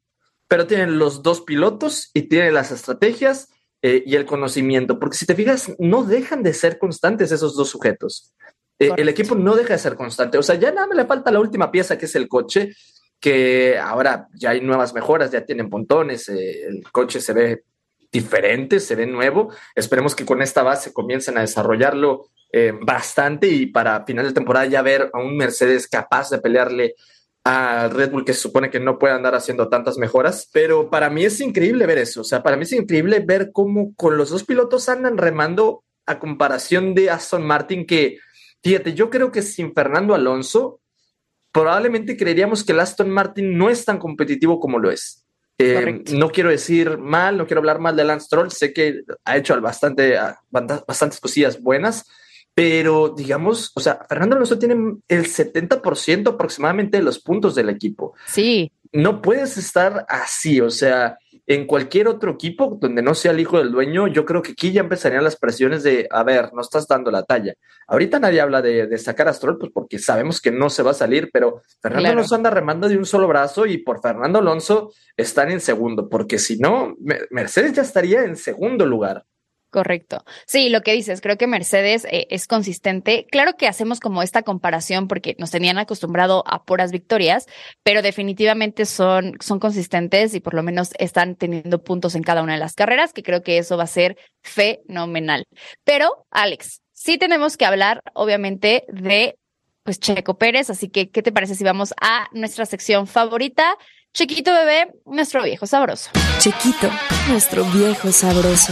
pero 0.47 0.67
tienen 0.67 0.99
los 0.99 1.23
dos 1.23 1.41
pilotos 1.41 2.11
y 2.13 2.23
tienen 2.23 2.53
las 2.53 2.71
estrategias 2.71 3.49
eh, 3.85 4.01
y 4.05 4.15
el 4.15 4.25
conocimiento, 4.25 4.97
porque 4.97 5.17
si 5.17 5.25
te 5.25 5.35
fijas, 5.35 5.71
no 5.77 6.03
dejan 6.03 6.41
de 6.41 6.53
ser 6.53 6.79
constantes 6.79 7.31
esos 7.31 7.55
dos 7.55 7.69
sujetos. 7.69 8.33
Eh, 8.79 8.91
el 8.97 9.09
equipo 9.09 9.35
no 9.35 9.55
deja 9.55 9.73
de 9.73 9.79
ser 9.79 9.95
constante. 9.95 10.37
O 10.37 10.43
sea, 10.43 10.55
ya 10.55 10.71
nada 10.71 10.87
me 10.87 10.95
le 10.95 11.05
falta 11.05 11.31
la 11.31 11.39
última 11.39 11.69
pieza, 11.71 11.97
que 11.97 12.05
es 12.05 12.15
el 12.15 12.27
coche, 12.27 12.73
que 13.19 13.77
ahora 13.77 14.27
ya 14.33 14.51
hay 14.51 14.61
nuevas 14.61 14.93
mejoras, 14.93 15.31
ya 15.31 15.45
tienen 15.45 15.69
pontones, 15.69 16.27
eh, 16.29 16.65
el 16.67 16.83
coche 16.91 17.21
se 17.21 17.33
ve 17.33 17.63
diferente, 18.11 18.79
se 18.79 18.95
ve 18.95 19.05
nuevo. 19.05 19.53
Esperemos 19.75 20.15
que 20.15 20.25
con 20.25 20.41
esta 20.41 20.63
base 20.63 20.93
comiencen 20.93 21.37
a 21.37 21.41
desarrollarlo 21.41 22.29
eh, 22.51 22.71
bastante 22.79 23.47
y 23.47 23.65
para 23.65 24.05
final 24.05 24.27
de 24.27 24.33
temporada 24.33 24.65
ya 24.65 24.81
ver 24.81 25.09
a 25.11 25.19
un 25.19 25.35
Mercedes 25.35 25.87
capaz 25.87 26.29
de 26.29 26.39
pelearle 26.39 26.95
a 27.43 27.89
Red 27.89 28.11
Bull 28.11 28.25
que 28.25 28.33
se 28.33 28.39
supone 28.39 28.69
que 28.69 28.79
no 28.79 28.97
puede 28.97 29.13
andar 29.13 29.35
haciendo 29.35 29.67
tantas 29.67 29.97
mejoras, 29.97 30.49
pero 30.53 30.89
para 30.89 31.09
mí 31.09 31.25
es 31.25 31.41
increíble 31.41 31.85
ver 31.85 31.97
eso, 31.97 32.21
o 32.21 32.23
sea, 32.23 32.41
para 32.41 32.55
mí 32.55 32.63
es 32.63 32.71
increíble 32.71 33.19
ver 33.19 33.51
cómo 33.51 33.93
con 33.95 34.17
los 34.17 34.29
dos 34.29 34.43
pilotos 34.43 34.87
andan 34.87 35.17
remando 35.17 35.83
a 36.05 36.19
comparación 36.19 36.95
de 36.95 37.09
Aston 37.09 37.45
Martin 37.45 37.85
que, 37.85 38.17
fíjate, 38.61 38.93
yo 38.93 39.09
creo 39.09 39.31
que 39.31 39.41
sin 39.41 39.73
Fernando 39.73 40.15
Alonso, 40.15 40.79
probablemente 41.51 42.17
creeríamos 42.17 42.63
que 42.63 42.71
el 42.71 42.79
Aston 42.79 43.09
Martin 43.09 43.57
no 43.57 43.69
es 43.69 43.85
tan 43.85 43.99
competitivo 43.99 44.59
como 44.59 44.79
lo 44.79 44.89
es. 44.89 45.23
Eh, 45.59 46.03
no 46.11 46.29
quiero 46.29 46.49
decir 46.49 46.97
mal, 46.97 47.37
no 47.37 47.45
quiero 47.45 47.59
hablar 47.59 47.79
mal 47.79 47.95
de 47.95 48.03
Lance 48.03 48.25
Stroll, 48.25 48.51
sé 48.51 48.73
que 48.73 49.01
ha 49.23 49.37
hecho 49.37 49.59
bastante, 49.61 50.17
bastantes 50.49 51.19
cosillas 51.19 51.61
buenas, 51.61 52.05
pero 52.53 53.09
digamos, 53.09 53.71
o 53.75 53.79
sea, 53.79 54.05
Fernando 54.07 54.35
Alonso 54.35 54.59
tiene 54.59 54.75
el 55.07 55.25
70% 55.25 56.33
aproximadamente 56.33 56.97
de 56.97 57.03
los 57.03 57.19
puntos 57.19 57.55
del 57.55 57.69
equipo. 57.69 58.13
Sí. 58.27 58.71
No 58.91 59.21
puedes 59.21 59.57
estar 59.57 60.05
así, 60.07 60.61
o 60.61 60.69
sea, 60.69 61.17
en 61.47 61.65
cualquier 61.65 62.07
otro 62.07 62.31
equipo 62.31 62.77
donde 62.79 63.01
no 63.01 63.15
sea 63.15 63.31
el 63.31 63.39
hijo 63.39 63.57
del 63.57 63.71
dueño, 63.71 64.07
yo 64.07 64.23
creo 64.23 64.41
que 64.41 64.51
aquí 64.53 64.71
ya 64.71 64.81
empezarían 64.81 65.23
las 65.23 65.35
presiones 65.35 65.83
de, 65.83 66.07
a 66.09 66.23
ver, 66.23 66.53
no 66.53 66.61
estás 66.61 66.87
dando 66.87 67.11
la 67.11 67.23
talla. 67.23 67.55
Ahorita 67.87 68.19
nadie 68.19 68.39
habla 68.39 68.61
de, 68.61 68.87
de 68.87 68.97
sacar 68.97 69.27
a 69.27 69.33
Stroll, 69.33 69.57
pues 69.57 69.71
porque 69.73 69.99
sabemos 69.99 70.39
que 70.39 70.51
no 70.51 70.69
se 70.69 70.83
va 70.83 70.91
a 70.91 70.95
salir, 70.95 71.29
pero 71.33 71.61
Fernando 71.81 72.03
claro. 72.03 72.19
Alonso 72.19 72.35
anda 72.35 72.49
remando 72.49 72.87
de 72.87 72.97
un 72.97 73.05
solo 73.05 73.27
brazo 73.27 73.65
y 73.65 73.79
por 73.79 74.01
Fernando 74.01 74.39
Alonso 74.39 74.93
están 75.17 75.51
en 75.51 75.59
segundo, 75.59 76.07
porque 76.07 76.37
si 76.37 76.59
no, 76.59 76.95
Mercedes 77.31 77.73
ya 77.73 77.81
estaría 77.81 78.23
en 78.23 78.37
segundo 78.37 78.85
lugar. 78.85 79.25
Correcto. 79.73 80.23
Sí, 80.45 80.69
lo 80.69 80.81
que 80.81 80.93
dices, 80.93 81.19
creo 81.19 81.35
que 81.35 81.47
Mercedes 81.47 82.05
eh, 82.05 82.27
es 82.29 82.45
consistente. 82.45 83.25
Claro 83.31 83.57
que 83.57 83.67
hacemos 83.67 83.99
como 83.99 84.21
esta 84.21 84.43
comparación 84.43 85.07
porque 85.07 85.35
nos 85.39 85.49
tenían 85.49 85.79
acostumbrado 85.79 86.43
a 86.45 86.63
puras 86.63 86.91
victorias, 86.91 87.47
pero 87.81 88.03
definitivamente 88.03 88.85
son, 88.85 89.33
son 89.39 89.57
consistentes 89.59 90.35
y 90.35 90.41
por 90.41 90.53
lo 90.53 90.61
menos 90.61 90.91
están 90.99 91.35
teniendo 91.35 91.83
puntos 91.83 92.13
en 92.13 92.21
cada 92.21 92.43
una 92.43 92.53
de 92.53 92.59
las 92.59 92.75
carreras, 92.75 93.13
que 93.13 93.23
creo 93.23 93.41
que 93.41 93.57
eso 93.57 93.75
va 93.75 93.85
a 93.85 93.87
ser 93.87 94.15
fenomenal. 94.43 95.45
Pero, 95.83 96.27
Alex, 96.29 96.83
sí 96.91 97.17
tenemos 97.17 97.57
que 97.57 97.65
hablar, 97.65 98.01
obviamente, 98.13 98.85
de 98.89 99.39
pues 99.81 99.99
Checo 99.99 100.37
Pérez, 100.37 100.69
así 100.69 100.87
que, 100.87 101.09
¿qué 101.09 101.23
te 101.23 101.31
parece 101.31 101.55
si 101.55 101.63
vamos 101.63 101.95
a 101.99 102.27
nuestra 102.31 102.67
sección 102.67 103.07
favorita? 103.07 103.75
Chiquito 104.15 104.53
bebé, 104.53 104.93
nuestro 105.07 105.41
viejo 105.41 105.65
sabroso. 105.65 106.11
Chiquito, 106.37 106.87
nuestro 107.29 107.63
viejo 107.63 108.11
sabroso. 108.11 108.71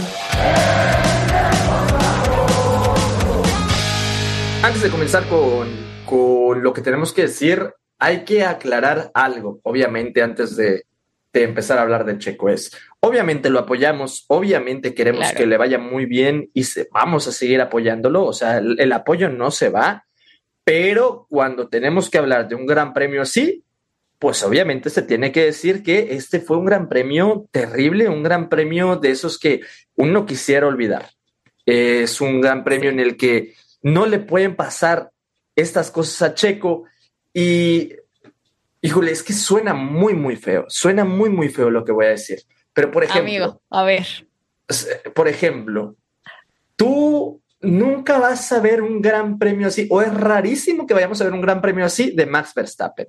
Antes 4.62 4.82
de 4.82 4.88
comenzar 4.88 5.24
con, 5.28 5.66
con, 6.06 6.62
lo 6.62 6.72
que 6.72 6.80
tenemos 6.80 7.12
que 7.12 7.22
decir, 7.22 7.74
hay 7.98 8.24
que 8.24 8.44
aclarar 8.44 9.10
algo, 9.14 9.58
obviamente, 9.64 10.22
antes 10.22 10.54
de, 10.54 10.84
de 11.32 11.42
empezar 11.42 11.76
a 11.78 11.82
hablar 11.82 12.04
de 12.04 12.18
Checo. 12.18 12.48
Es, 12.48 12.70
obviamente 13.00 13.50
lo 13.50 13.58
apoyamos, 13.58 14.24
obviamente 14.28 14.94
queremos 14.94 15.22
claro. 15.22 15.36
que 15.36 15.46
le 15.46 15.56
vaya 15.56 15.78
muy 15.78 16.06
bien 16.06 16.50
y 16.54 16.62
se, 16.62 16.88
vamos 16.92 17.26
a 17.26 17.32
seguir 17.32 17.60
apoyándolo, 17.60 18.24
o 18.26 18.32
sea, 18.32 18.58
el, 18.58 18.78
el 18.78 18.92
apoyo 18.92 19.28
no 19.28 19.50
se 19.50 19.70
va, 19.70 20.06
pero 20.62 21.26
cuando 21.28 21.66
tenemos 21.68 22.08
que 22.08 22.18
hablar 22.18 22.46
de 22.46 22.54
un 22.54 22.64
gran 22.64 22.92
premio 22.92 23.22
así, 23.22 23.64
pues 24.22 24.40
obviamente 24.44 24.88
se 24.88 25.02
tiene 25.02 25.32
que 25.32 25.46
decir 25.46 25.82
que 25.82 26.14
este 26.14 26.38
fue 26.38 26.56
un 26.56 26.64
gran 26.64 26.88
premio 26.88 27.48
terrible, 27.50 28.08
un 28.08 28.22
gran 28.22 28.48
premio 28.48 28.94
de 28.94 29.10
esos 29.10 29.36
que 29.36 29.62
uno 29.96 30.26
quisiera 30.26 30.68
olvidar. 30.68 31.10
Es 31.66 32.20
un 32.20 32.40
gran 32.40 32.62
premio 32.62 32.90
en 32.90 33.00
el 33.00 33.16
que 33.16 33.54
no 33.82 34.06
le 34.06 34.20
pueden 34.20 34.54
pasar 34.54 35.10
estas 35.56 35.90
cosas 35.90 36.22
a 36.22 36.34
Checo 36.34 36.84
y 37.34 37.96
Híjole, 38.80 39.10
es 39.10 39.24
que 39.24 39.32
suena 39.32 39.74
muy, 39.74 40.14
muy 40.14 40.36
feo. 40.36 40.66
Suena 40.68 41.04
muy, 41.04 41.30
muy 41.30 41.48
feo 41.48 41.68
lo 41.68 41.84
que 41.84 41.90
voy 41.90 42.06
a 42.06 42.10
decir. 42.10 42.42
Pero, 42.72 42.92
por 42.92 43.02
ejemplo. 43.02 43.22
Amigo, 43.22 43.62
a 43.70 43.82
ver. 43.82 44.06
Por 45.14 45.26
ejemplo, 45.26 45.96
tú 46.76 47.42
nunca 47.60 48.18
vas 48.18 48.52
a 48.52 48.60
ver 48.60 48.82
un 48.82 49.02
gran 49.02 49.38
premio 49.38 49.66
así, 49.66 49.88
o 49.90 50.00
es 50.00 50.14
rarísimo 50.14 50.86
que 50.86 50.94
vayamos 50.94 51.20
a 51.20 51.24
ver 51.24 51.32
un 51.32 51.40
gran 51.40 51.60
premio 51.60 51.84
así 51.84 52.12
de 52.12 52.26
Max 52.26 52.52
Verstappen. 52.54 53.08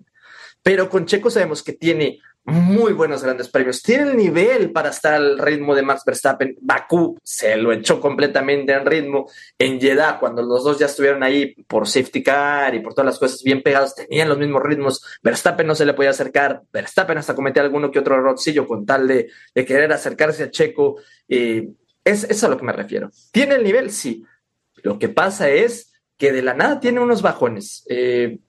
Pero 0.64 0.90
con 0.90 1.06
Checo 1.06 1.30
sabemos 1.30 1.62
que 1.62 1.74
tiene 1.74 2.20
muy 2.46 2.92
buenos 2.94 3.24
grandes 3.24 3.48
premios. 3.50 3.82
Tiene 3.82 4.12
el 4.12 4.18
nivel 4.18 4.72
para 4.72 4.90
estar 4.90 5.14
al 5.14 5.38
ritmo 5.38 5.76
de 5.76 5.82
Max 5.82 6.04
Verstappen. 6.06 6.58
Bakú 6.62 7.18
se 7.24 7.56
lo 7.56 7.72
echó 7.72 8.02
completamente 8.02 8.74
en 8.74 8.86
ritmo. 8.86 9.30
En 9.58 9.80
Jeddah, 9.80 10.20
cuando 10.20 10.42
los 10.42 10.64
dos 10.64 10.80
ya 10.80 10.88
estuvieron 10.88 11.24
ahí 11.24 11.54
por 11.68 11.88
safety 11.88 12.22
car 12.22 12.76
y 12.76 12.80
por 12.80 12.94
todas 12.94 13.06
las 13.06 13.20
cosas 13.20 13.44
bien 13.44 13.62
pegadas, 13.62 13.96
tenían 13.96 14.28
los 14.28 14.38
mismos 14.38 14.62
ritmos. 14.64 15.04
Verstappen 15.22 15.68
no 15.68 15.76
se 15.76 15.86
le 15.86 15.94
podía 15.94 16.10
acercar. 16.10 16.64
Verstappen 16.72 17.18
hasta 17.18 17.36
cometía 17.36 17.62
alguno 17.62 17.92
que 17.92 18.00
otro 18.00 18.16
errorcillo 18.16 18.68
con 18.68 18.86
tal 18.86 19.08
de, 19.08 19.30
querer 19.54 19.92
acercarse 19.94 20.44
a 20.44 20.52
Checo. 20.52 20.98
es, 21.28 22.24
es 22.24 22.44
a 22.44 22.50
lo 22.50 22.58
que 22.58 22.66
me 22.66 22.74
refiero. 22.74 23.10
¿Tiene 23.32 23.56
el 23.56 23.64
nivel? 23.64 23.92
Sí. 23.92 24.26
Lo 24.82 25.00
que 25.00 25.08
pasa 25.08 25.50
es 25.50 25.94
que 26.18 26.34
de 26.34 26.42
la 26.42 26.54
nada 26.54 26.80
tiene 26.82 27.00
unos 27.00 27.22
bajones. 27.22 27.86
Eh, 27.90 28.40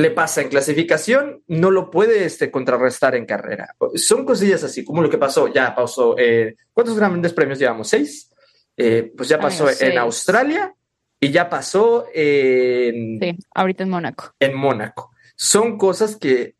le 0.00 0.10
pasa 0.10 0.40
en 0.40 0.48
clasificación, 0.48 1.42
no 1.46 1.70
lo 1.70 1.90
puede 1.90 2.24
este, 2.24 2.50
contrarrestar 2.50 3.14
en 3.14 3.26
carrera. 3.26 3.74
Son 3.94 4.24
cosillas 4.24 4.64
así, 4.64 4.84
como 4.84 5.02
lo 5.02 5.10
que 5.10 5.18
pasó, 5.18 5.52
ya 5.52 5.74
pasó, 5.74 6.16
eh, 6.18 6.56
¿cuántos 6.72 6.96
grandes 6.96 7.32
premios 7.32 7.58
llevamos? 7.58 7.88
¿Seis? 7.88 8.30
Eh, 8.76 9.12
pues 9.16 9.28
ya 9.28 9.38
pasó 9.38 9.68
en 9.68 9.98
Australia 9.98 10.74
y 11.18 11.30
ya 11.30 11.50
pasó 11.50 12.06
en... 12.14 13.18
Sí, 13.20 13.36
ahorita 13.54 13.82
en 13.82 13.90
Mónaco. 13.90 14.34
En 14.40 14.54
Mónaco. 14.54 15.12
Son 15.36 15.76
cosas 15.76 16.16
que 16.16 16.54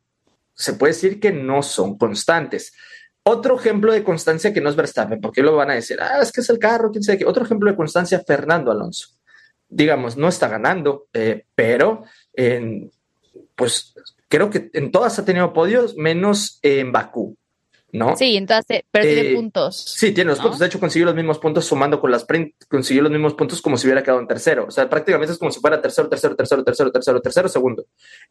se 0.54 0.74
puede 0.74 0.92
decir 0.92 1.18
que 1.18 1.32
no 1.32 1.62
son 1.62 1.96
constantes. 1.96 2.74
Otro 3.22 3.58
ejemplo 3.58 3.92
de 3.92 4.04
constancia 4.04 4.52
que 4.52 4.60
no 4.60 4.68
es 4.68 4.76
Verstappen, 4.76 5.20
porque 5.20 5.42
lo 5.42 5.56
van 5.56 5.70
a 5.70 5.74
decir, 5.74 5.98
ah, 6.00 6.20
es 6.20 6.32
que 6.32 6.42
es 6.42 6.50
el 6.50 6.58
carro, 6.58 6.90
quién 6.90 7.02
sabe 7.02 7.18
qué. 7.18 7.24
Otro 7.24 7.44
ejemplo 7.44 7.70
de 7.70 7.76
constancia, 7.76 8.22
Fernando 8.26 8.70
Alonso. 8.70 9.08
Digamos, 9.68 10.16
no 10.16 10.28
está 10.28 10.48
ganando, 10.48 11.06
eh, 11.12 11.44
pero 11.54 12.04
en 12.34 12.90
pues 13.60 13.92
creo 14.28 14.48
que 14.48 14.70
en 14.72 14.90
todas 14.90 15.18
ha 15.18 15.24
tenido 15.26 15.52
podios, 15.52 15.94
menos 15.94 16.60
en 16.62 16.92
Bakú, 16.92 17.36
¿no? 17.92 18.16
Sí, 18.16 18.34
entonces, 18.38 18.84
pero 18.90 19.04
tiene 19.04 19.32
eh, 19.32 19.34
puntos. 19.34 19.76
Sí, 19.76 20.12
tiene 20.12 20.30
los 20.30 20.40
puntos. 20.40 20.58
De 20.58 20.64
hecho, 20.64 20.80
consiguió 20.80 21.04
los 21.04 21.14
mismos 21.14 21.38
puntos 21.38 21.66
sumando 21.66 22.00
con 22.00 22.10
las 22.10 22.22
sprint, 22.22 22.54
consiguió 22.70 23.02
los 23.02 23.12
mismos 23.12 23.34
puntos 23.34 23.60
como 23.60 23.76
si 23.76 23.86
hubiera 23.86 24.02
quedado 24.02 24.18
en 24.18 24.28
tercero. 24.28 24.64
O 24.66 24.70
sea, 24.70 24.88
prácticamente 24.88 25.34
es 25.34 25.38
como 25.38 25.50
si 25.50 25.60
fuera 25.60 25.82
tercero, 25.82 26.08
tercero, 26.08 26.34
tercero, 26.34 26.64
tercero, 26.64 26.90
tercero, 26.90 27.20
tercero, 27.20 27.48
segundo. 27.50 27.84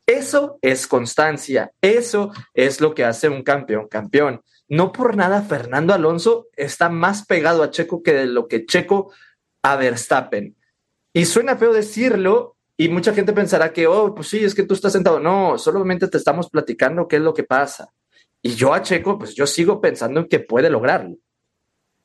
Eso 0.04 0.58
es 0.64 0.88
constancia. 0.88 1.72
Eso 1.80 2.32
es 2.56 2.82
lo 2.82 2.96
que 2.96 3.06
hace 3.06 3.30
un 3.30 3.44
campeón, 3.44 3.88
campeón. 3.88 4.42
No 4.68 4.92
por 4.92 5.16
nada, 5.16 5.44
Fernando 5.44 5.94
Alonso 5.94 6.48
está 6.58 6.90
más 6.90 7.24
pegado 7.28 7.62
a 7.62 7.70
Checo 7.70 8.02
que 8.02 8.14
de 8.14 8.26
lo 8.26 8.48
que 8.48 8.66
Checo 8.66 9.14
a 9.62 9.76
Verstappen. 9.76 10.56
Y 11.14 11.26
suena 11.26 11.56
feo 11.56 11.72
decirlo, 11.72 12.56
y 12.82 12.88
mucha 12.88 13.14
gente 13.14 13.34
pensará 13.34 13.74
que, 13.74 13.88
oh, 13.88 14.16
pues 14.16 14.30
sí, 14.30 14.42
es 14.42 14.56
que 14.56 14.64
tú 14.64 14.74
estás 14.74 14.94
sentado. 14.94 15.20
No, 15.20 15.58
solamente 15.58 16.08
te 16.08 16.18
estamos 16.18 16.50
platicando 16.50 17.10
qué 17.10 17.18
es 17.18 17.22
lo 17.22 17.34
que 17.34 17.44
pasa. 17.44 17.90
Y 18.42 18.56
yo 18.56 18.74
a 18.74 18.82
Checo, 18.82 19.20
pues 19.20 19.36
yo 19.36 19.46
sigo 19.48 19.82
pensando 19.82 20.22
en 20.22 20.30
que 20.30 20.40
puede 20.40 20.70
lograrlo. 20.70 21.18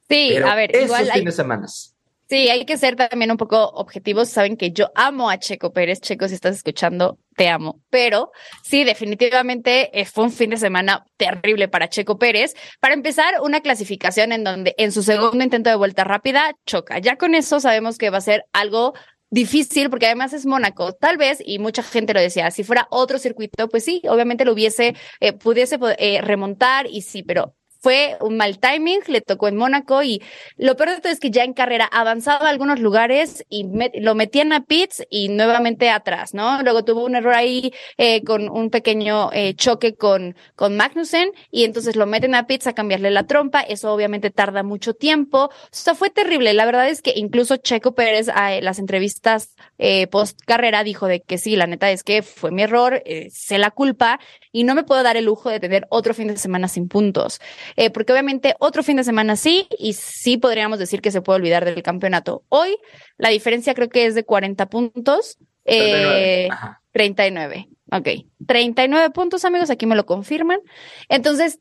Sí, 0.08 0.36
a 0.36 0.56
ver, 0.56 0.74
esos 0.74 0.86
igual 0.86 1.12
fines 1.12 1.36
de 1.36 1.42
semanas. 1.42 1.94
Sí, 2.28 2.48
hay 2.48 2.64
que 2.64 2.76
ser 2.76 2.96
también 2.96 3.30
un 3.30 3.36
poco 3.36 3.64
objetivos. 3.68 4.30
Saben 4.30 4.56
que 4.56 4.72
yo 4.72 4.90
amo 4.96 5.30
a 5.30 5.38
Checo 5.38 5.72
Pérez. 5.72 6.00
Checo, 6.00 6.26
si 6.26 6.34
estás 6.34 6.56
escuchando, 6.56 7.18
te 7.36 7.48
amo. 7.48 7.80
Pero 7.88 8.32
sí, 8.64 8.82
definitivamente 8.82 10.00
eh, 10.00 10.04
fue 10.04 10.24
un 10.24 10.32
fin 10.32 10.50
de 10.50 10.56
semana 10.56 11.06
terrible 11.16 11.68
para 11.68 11.88
Checo 11.88 12.18
Pérez. 12.18 12.54
Para 12.80 12.94
empezar, 12.94 13.34
una 13.42 13.60
clasificación 13.60 14.32
en 14.32 14.42
donde 14.42 14.74
en 14.76 14.90
su 14.90 15.04
segundo 15.04 15.44
intento 15.44 15.70
de 15.70 15.76
vuelta 15.76 16.02
rápida 16.02 16.56
choca. 16.66 16.98
Ya 16.98 17.14
con 17.14 17.36
eso 17.36 17.60
sabemos 17.60 17.96
que 17.96 18.10
va 18.10 18.18
a 18.18 18.22
ser 18.22 18.44
algo 18.52 18.94
difícil 19.34 19.90
porque 19.90 20.06
además 20.06 20.32
es 20.32 20.46
Mónaco. 20.46 20.92
Tal 20.94 21.16
vez, 21.16 21.42
y 21.44 21.58
mucha 21.58 21.82
gente 21.82 22.14
lo 22.14 22.20
decía, 22.20 22.50
si 22.50 22.64
fuera 22.64 22.86
otro 22.90 23.18
circuito, 23.18 23.68
pues 23.68 23.84
sí, 23.84 24.00
obviamente 24.08 24.44
lo 24.44 24.52
hubiese, 24.52 24.94
eh, 25.20 25.32
pudiese 25.32 25.78
eh, 25.98 26.20
remontar 26.22 26.86
y 26.86 27.02
sí, 27.02 27.22
pero 27.22 27.54
fue 27.84 28.16
un 28.22 28.38
mal 28.38 28.58
timing, 28.58 29.00
le 29.08 29.20
tocó 29.20 29.46
en 29.46 29.56
Mónaco 29.56 30.02
y 30.02 30.22
lo 30.56 30.74
peor 30.74 30.88
de 30.88 31.00
todo 31.02 31.12
es 31.12 31.20
que 31.20 31.30
ya 31.30 31.44
en 31.44 31.52
carrera 31.52 31.84
avanzaba 31.84 32.46
a 32.46 32.48
algunos 32.48 32.80
lugares 32.80 33.44
y 33.50 33.66
lo 34.00 34.14
metían 34.14 34.54
a 34.54 34.64
pits 34.64 35.04
y 35.10 35.28
nuevamente 35.28 35.90
atrás, 35.90 36.32
¿no? 36.32 36.62
Luego 36.62 36.82
tuvo 36.86 37.04
un 37.04 37.14
error 37.14 37.34
ahí 37.34 37.74
eh, 37.98 38.24
con 38.24 38.48
un 38.48 38.70
pequeño 38.70 39.28
eh, 39.34 39.52
choque 39.54 39.96
con, 39.96 40.34
con 40.56 40.78
Magnussen 40.78 41.32
y 41.50 41.64
entonces 41.64 41.94
lo 41.94 42.06
meten 42.06 42.34
a 42.34 42.46
pits 42.46 42.68
a 42.68 42.72
cambiarle 42.72 43.10
la 43.10 43.26
trompa, 43.26 43.60
eso 43.60 43.92
obviamente 43.92 44.30
tarda 44.30 44.62
mucho 44.62 44.94
tiempo, 44.94 45.50
o 45.50 45.68
sea, 45.70 45.94
fue 45.94 46.08
terrible, 46.08 46.54
la 46.54 46.64
verdad 46.64 46.88
es 46.88 47.02
que 47.02 47.12
incluso 47.14 47.58
Checo 47.58 47.94
Pérez 47.94 48.30
a 48.30 48.62
las 48.62 48.78
entrevistas 48.78 49.54
eh, 49.76 50.06
post 50.06 50.40
carrera 50.46 50.84
dijo 50.84 51.06
de 51.06 51.20
que 51.20 51.36
sí, 51.36 51.54
la 51.54 51.66
neta 51.66 51.90
es 51.90 52.02
que 52.02 52.22
fue 52.22 52.50
mi 52.50 52.62
error, 52.62 53.02
eh, 53.04 53.28
sé 53.30 53.58
la 53.58 53.70
culpa 53.70 54.20
y 54.52 54.64
no 54.64 54.74
me 54.74 54.84
puedo 54.84 55.02
dar 55.02 55.18
el 55.18 55.26
lujo 55.26 55.50
de 55.50 55.60
tener 55.60 55.86
otro 55.90 56.14
fin 56.14 56.28
de 56.28 56.38
semana 56.38 56.68
sin 56.68 56.88
puntos. 56.88 57.40
Eh, 57.76 57.90
porque 57.90 58.12
obviamente 58.12 58.54
otro 58.58 58.82
fin 58.82 58.96
de 58.96 59.04
semana 59.04 59.36
sí, 59.36 59.66
y 59.78 59.94
sí 59.94 60.36
podríamos 60.36 60.78
decir 60.78 61.00
que 61.00 61.10
se 61.10 61.22
puede 61.22 61.38
olvidar 61.38 61.64
del 61.64 61.82
campeonato. 61.82 62.44
Hoy 62.48 62.76
la 63.16 63.30
diferencia 63.30 63.74
creo 63.74 63.88
que 63.88 64.06
es 64.06 64.14
de 64.14 64.24
40 64.24 64.66
puntos. 64.66 65.38
Eh, 65.64 66.48
39. 66.92 67.68
Ok. 67.90 68.08
39 68.46 69.10
puntos, 69.10 69.44
amigos, 69.44 69.70
aquí 69.70 69.86
me 69.86 69.96
lo 69.96 70.06
confirman. 70.06 70.60
Entonces, 71.08 71.60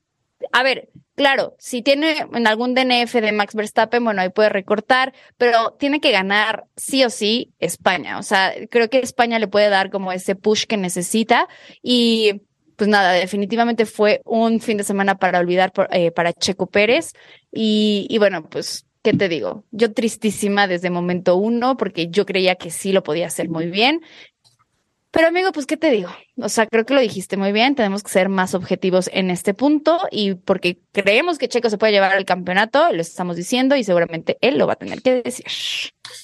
a 0.51 0.63
ver, 0.63 0.89
claro, 1.15 1.55
si 1.59 1.81
tiene 1.81 2.25
en 2.33 2.47
algún 2.47 2.73
DNF 2.73 3.13
de 3.13 3.31
Max 3.31 3.55
Verstappen, 3.55 4.03
bueno, 4.03 4.21
ahí 4.21 4.29
puede 4.29 4.49
recortar, 4.49 5.13
pero 5.37 5.71
tiene 5.79 6.01
que 6.01 6.11
ganar 6.11 6.65
sí 6.75 7.03
o 7.03 7.09
sí 7.09 7.53
España. 7.59 8.19
O 8.19 8.23
sea, 8.23 8.53
creo 8.69 8.89
que 8.89 8.99
España 8.99 9.39
le 9.39 9.47
puede 9.47 9.69
dar 9.69 9.89
como 9.89 10.11
ese 10.11 10.35
push 10.35 10.65
que 10.65 10.77
necesita 10.77 11.47
y 11.81 12.41
pues 12.75 12.89
nada, 12.89 13.13
definitivamente 13.13 13.85
fue 13.85 14.21
un 14.25 14.59
fin 14.59 14.77
de 14.77 14.83
semana 14.83 15.17
para 15.17 15.39
olvidar 15.39 15.71
eh, 15.91 16.11
para 16.11 16.33
Checo 16.33 16.67
Pérez. 16.67 17.11
Y, 17.51 18.07
y 18.09 18.17
bueno, 18.17 18.49
pues, 18.49 18.85
¿qué 19.01 19.13
te 19.13 19.29
digo? 19.29 19.65
Yo 19.71 19.93
tristísima 19.93 20.67
desde 20.67 20.89
momento 20.89 21.35
uno, 21.37 21.77
porque 21.77 22.09
yo 22.09 22.25
creía 22.25 22.55
que 22.55 22.71
sí 22.71 22.91
lo 22.93 23.03
podía 23.03 23.27
hacer 23.27 23.49
muy 23.49 23.67
bien. 23.67 24.01
Pero 25.13 25.27
amigo, 25.27 25.51
pues, 25.51 25.67
¿qué 25.67 25.77
te 25.77 25.91
digo? 25.91 26.09
O 26.37 26.49
sea, 26.49 26.65
creo 26.65 26.87
que 26.87 26.95
lo 26.95 26.99
dijiste 26.99 27.37
muy 27.37 27.51
bien, 27.51 27.75
tenemos 27.75 28.01
que 28.01 28.09
ser 28.09 28.29
más 28.29 28.55
objetivos 28.55 29.11
en 29.13 29.29
este 29.29 29.53
punto 29.53 29.99
y 30.09 30.33
porque 30.33 30.79
creemos 30.91 31.37
que 31.37 31.47
Checo 31.47 31.69
se 31.69 31.77
puede 31.77 31.93
llevar 31.93 32.13
al 32.13 32.25
campeonato, 32.25 32.91
lo 32.91 32.99
estamos 32.99 33.35
diciendo 33.35 33.75
y 33.75 33.83
seguramente 33.83 34.39
él 34.41 34.57
lo 34.57 34.65
va 34.65 34.73
a 34.73 34.77
tener 34.77 35.03
que 35.03 35.21
decir. 35.21 35.45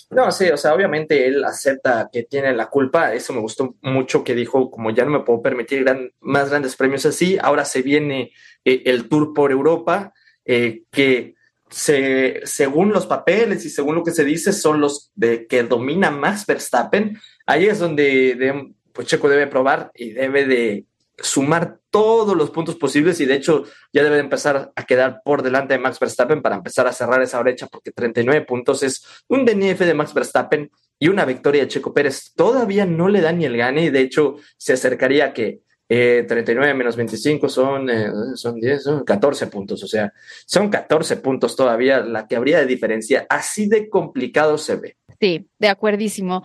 No, 0.10 0.32
sí, 0.32 0.49
o 0.49 0.58
sea, 0.58 0.73
obviamente 0.73 1.28
él 1.28 1.43
acepta 1.43 2.10
que 2.12 2.23
tiene 2.23 2.52
la 2.56 2.65
culpa, 2.71 3.13
eso 3.13 3.32
me 3.32 3.41
gustó 3.41 3.75
mucho 3.84 4.23
que 4.23 4.34
dijo, 4.34 4.71
como 4.71 4.89
ya 4.89 5.06
no 5.06 5.12
me 5.12 5.19
puedo 5.19 5.43
permitir 5.43 5.86
más 6.19 6.49
grandes 6.49 6.75
premios 6.75 7.06
así, 7.06 7.38
ahora 7.39 7.65
se 7.65 7.84
viene 7.84 8.32
eh, 8.65 8.82
el 8.86 9.08
tour 9.08 9.36
por 9.36 9.52
Europa, 9.52 10.13
eh, 10.45 10.82
que 10.89 11.36
se, 11.69 12.41
según 12.43 12.89
los 12.89 13.06
papeles 13.06 13.63
y 13.65 13.69
según 13.69 13.93
lo 13.93 14.04
que 14.04 14.13
se 14.13 14.25
dice, 14.25 14.52
son 14.52 14.82
los 14.82 15.12
de 15.13 15.45
que 15.45 15.62
domina 15.62 16.10
más 16.10 16.47
Verstappen. 16.47 17.19
Ahí 17.45 17.67
es 17.67 17.78
donde 17.78 18.73
pues 18.93 19.08
Checo 19.08 19.30
debe 19.30 19.47
probar 19.47 19.91
y 19.95 20.12
debe 20.12 20.45
de 20.45 20.86
sumar 21.21 21.80
todos 21.89 22.36
los 22.36 22.52
puntos 22.52 22.75
posibles 22.75 23.19
y 23.19 23.25
de 23.25 23.36
hecho 23.36 23.63
ya 23.91 24.04
debe 24.04 24.15
de 24.15 24.21
empezar 24.21 24.71
a 24.75 24.86
quedar 24.86 25.21
por 25.23 25.43
delante 25.43 25.73
de 25.73 25.80
Max 25.80 25.99
Verstappen 25.99 26.41
para 26.41 26.56
empezar 26.56 26.88
a 26.88 26.93
cerrar 26.93 27.21
esa 27.21 27.39
brecha 27.41 27.67
porque 27.67 27.91
39 27.91 28.45
puntos 28.45 28.84
es 28.84 29.04
un 29.28 29.45
DNF 29.45 29.80
de 29.80 29.93
Max 29.93 30.13
Verstappen 30.13 30.71
y 30.97 31.08
una 31.08 31.25
victoria 31.25 31.63
de 31.63 31.67
Checo 31.67 31.93
Pérez 31.93 32.34
todavía 32.36 32.86
no 32.86 33.10
le 33.10 33.21
da 33.21 33.32
ni 33.32 33.45
el 33.45 33.58
gane 33.58 33.86
y 33.86 33.89
de 33.89 34.02
hecho 34.02 34.36
se 34.58 34.73
acercaría 34.73 35.25
a 35.25 35.34
que 35.34 35.62
39 35.89 36.69
eh, 36.69 36.73
menos 36.75 36.95
25 36.95 37.49
son, 37.49 37.89
eh, 37.89 38.12
son 38.36 38.60
10, 38.60 38.84
son 38.84 39.04
14 39.04 39.47
puntos, 39.47 39.84
o 39.84 39.88
sea, 39.88 40.13
son 40.45 40.69
14 40.69 41.17
puntos 41.17 41.56
todavía 41.56 42.02
la 42.02 42.28
que 42.28 42.36
habría 42.36 42.60
de 42.60 42.67
diferencia. 42.67 43.25
Así 43.28 43.67
de 43.67 43.89
complicado 43.89 44.60
se 44.60 44.75
ve. 44.75 44.97
Sí, 45.19 45.47
de 45.58 45.67
acuerdísimo. 45.67 46.43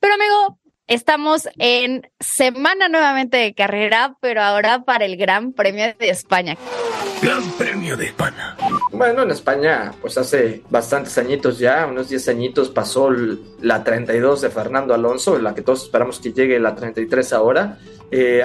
Pero 0.00 0.14
amigo, 0.14 0.58
Estamos 0.90 1.48
en 1.58 2.10
semana 2.18 2.88
nuevamente 2.88 3.36
de 3.36 3.54
carrera, 3.54 4.16
pero 4.20 4.42
ahora 4.42 4.82
para 4.82 5.04
el 5.04 5.16
Gran 5.16 5.52
Premio 5.52 5.84
de 5.96 6.10
España. 6.10 6.56
Gran 7.22 7.48
Premio 7.52 7.96
de 7.96 8.06
España. 8.06 8.56
Bueno, 8.90 9.22
en 9.22 9.30
España, 9.30 9.92
pues 10.00 10.18
hace 10.18 10.64
bastantes 10.68 11.16
añitos 11.16 11.60
ya, 11.60 11.86
unos 11.86 12.08
10 12.08 12.30
añitos 12.30 12.70
pasó 12.70 13.08
la 13.60 13.84
32 13.84 14.40
de 14.40 14.50
Fernando 14.50 14.92
Alonso, 14.92 15.38
la 15.38 15.54
que 15.54 15.62
todos 15.62 15.84
esperamos 15.84 16.18
que 16.18 16.32
llegue 16.32 16.58
la 16.58 16.74
33 16.74 17.34
ahora. 17.34 17.78
Eh, 18.10 18.42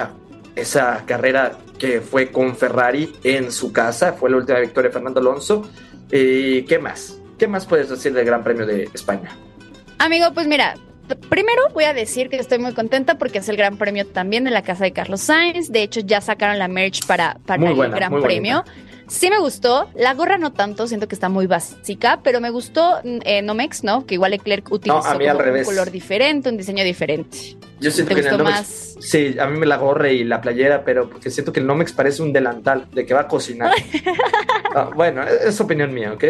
esa 0.54 1.04
carrera 1.04 1.58
que 1.80 2.00
fue 2.00 2.30
con 2.30 2.54
Ferrari 2.54 3.12
en 3.24 3.50
su 3.50 3.72
casa, 3.72 4.12
fue 4.12 4.30
la 4.30 4.36
última 4.36 4.60
victoria 4.60 4.90
de 4.90 4.92
Fernando 4.92 5.18
Alonso. 5.18 5.68
¿Y 6.12 6.62
qué 6.62 6.78
más? 6.78 7.18
¿Qué 7.40 7.48
más 7.48 7.66
puedes 7.66 7.88
decir 7.88 8.12
del 8.12 8.24
Gran 8.24 8.44
Premio 8.44 8.64
de 8.66 8.88
España? 8.94 9.36
Amigo, 9.98 10.32
pues 10.32 10.46
mira, 10.46 10.76
primero 11.28 11.62
voy 11.72 11.84
a 11.84 11.92
decir 11.92 12.28
que 12.28 12.36
estoy 12.36 12.58
muy 12.58 12.74
contenta 12.74 13.18
porque 13.18 13.38
es 13.38 13.48
el 13.48 13.56
Gran 13.56 13.76
Premio 13.76 14.06
también 14.06 14.44
de 14.44 14.50
la 14.50 14.62
casa 14.62 14.84
de 14.84 14.92
Carlos 14.92 15.20
Sainz. 15.20 15.70
De 15.70 15.82
hecho, 15.82 16.00
ya 16.00 16.20
sacaron 16.20 16.58
la 16.58 16.68
merch 16.68 17.06
para, 17.06 17.38
para 17.46 17.68
el 17.68 17.90
Gran 17.90 18.20
Premio. 18.20 18.64
Sí 19.08 19.30
me 19.30 19.38
gustó, 19.38 19.88
la 19.94 20.14
gorra 20.14 20.36
no 20.36 20.52
tanto, 20.52 20.88
siento 20.88 21.06
que 21.06 21.14
está 21.14 21.28
muy 21.28 21.46
básica, 21.46 22.20
pero 22.24 22.40
me 22.40 22.50
gustó 22.50 23.00
eh, 23.04 23.40
Nomex, 23.40 23.84
¿no? 23.84 24.04
Que 24.04 24.14
igual 24.14 24.32
Leclerc 24.32 24.70
utilizó 24.72 25.16
un 25.16 25.64
color 25.64 25.90
diferente, 25.90 26.48
un 26.48 26.56
diseño 26.56 26.82
diferente. 26.82 27.56
Yo 27.78 27.90
siento 27.90 28.14
que 28.14 28.22
en 28.22 28.26
el 28.26 28.38
Nomex, 28.38 28.96
sí, 29.00 29.36
a 29.38 29.46
mí 29.46 29.58
me 29.58 29.66
la 29.66 29.76
gorra 29.76 30.10
y 30.10 30.24
la 30.24 30.40
playera, 30.40 30.82
pero 30.84 31.08
porque 31.08 31.30
siento 31.30 31.52
que 31.52 31.60
el 31.60 31.66
Nomex 31.66 31.92
parece 31.92 32.22
un 32.22 32.32
delantal 32.32 32.88
de 32.92 33.06
que 33.06 33.14
va 33.14 33.22
a 33.22 33.28
cocinar. 33.28 33.72
Ah, 34.78 34.90
bueno, 34.94 35.22
es 35.22 35.58
opinión 35.58 35.94
mía, 35.94 36.12
¿ok? 36.12 36.24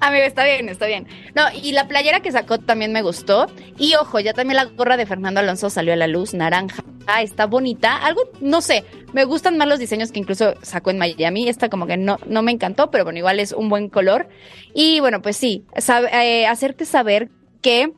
Amigo, 0.00 0.24
está 0.24 0.42
bien, 0.42 0.68
está 0.68 0.86
bien. 0.86 1.06
No, 1.36 1.44
y 1.54 1.70
la 1.70 1.86
playera 1.86 2.18
que 2.18 2.32
sacó 2.32 2.58
también 2.58 2.92
me 2.92 3.02
gustó. 3.02 3.46
Y 3.78 3.94
ojo, 3.94 4.18
ya 4.18 4.32
también 4.32 4.56
la 4.56 4.64
gorra 4.64 4.96
de 4.96 5.06
Fernando 5.06 5.38
Alonso 5.38 5.70
salió 5.70 5.92
a 5.92 5.96
la 5.96 6.08
luz, 6.08 6.34
naranja. 6.34 6.82
Está 7.20 7.46
bonita. 7.46 7.96
Algo, 7.96 8.22
no 8.40 8.60
sé, 8.60 8.84
me 9.12 9.24
gustan 9.24 9.56
más 9.56 9.66
los 9.66 9.78
diseños 9.78 10.12
que 10.12 10.20
incluso 10.20 10.54
sacó 10.62 10.90
en 10.90 10.98
Miami. 10.98 11.48
Esta 11.48 11.68
como 11.68 11.86
que 11.86 11.96
no, 11.96 12.18
no 12.26 12.42
me 12.42 12.52
encantó, 12.52 12.90
pero 12.90 13.04
bueno, 13.04 13.18
igual 13.18 13.40
es 13.40 13.52
un 13.52 13.68
buen 13.68 13.88
color. 13.88 14.28
Y 14.74 15.00
bueno, 15.00 15.22
pues 15.22 15.36
sí, 15.36 15.64
eh, 16.12 16.46
hacerte 16.46 16.84
saber 16.84 17.30
que 17.62 17.92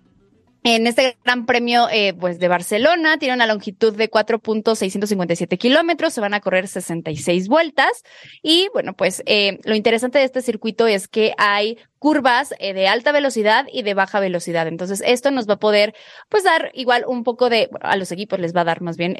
en 0.62 0.86
este 0.86 1.16
Gran 1.24 1.46
Premio 1.46 1.88
eh, 1.90 2.12
pues 2.12 2.38
de 2.38 2.48
Barcelona 2.48 3.18
tiene 3.18 3.34
una 3.34 3.46
longitud 3.46 3.96
de 3.96 4.10
4.657 4.10 5.56
kilómetros, 5.56 6.12
se 6.12 6.20
van 6.20 6.34
a 6.34 6.40
correr 6.40 6.68
66 6.68 7.48
vueltas 7.48 8.02
y 8.42 8.68
bueno, 8.74 8.94
pues 8.94 9.22
eh, 9.24 9.58
lo 9.64 9.74
interesante 9.74 10.18
de 10.18 10.24
este 10.24 10.42
circuito 10.42 10.86
es 10.86 11.08
que 11.08 11.32
hay 11.38 11.78
curvas 11.98 12.54
eh, 12.58 12.74
de 12.74 12.88
alta 12.88 13.10
velocidad 13.10 13.66
y 13.72 13.82
de 13.82 13.94
baja 13.94 14.20
velocidad. 14.20 14.66
Entonces 14.66 15.02
esto 15.06 15.30
nos 15.30 15.48
va 15.48 15.54
a 15.54 15.58
poder 15.58 15.94
pues 16.28 16.44
dar 16.44 16.70
igual 16.74 17.04
un 17.06 17.24
poco 17.24 17.48
de, 17.48 17.70
a 17.80 17.96
los 17.96 18.12
equipos 18.12 18.38
les 18.38 18.54
va 18.54 18.60
a 18.60 18.64
dar 18.64 18.82
más 18.82 18.98
bien 18.98 19.16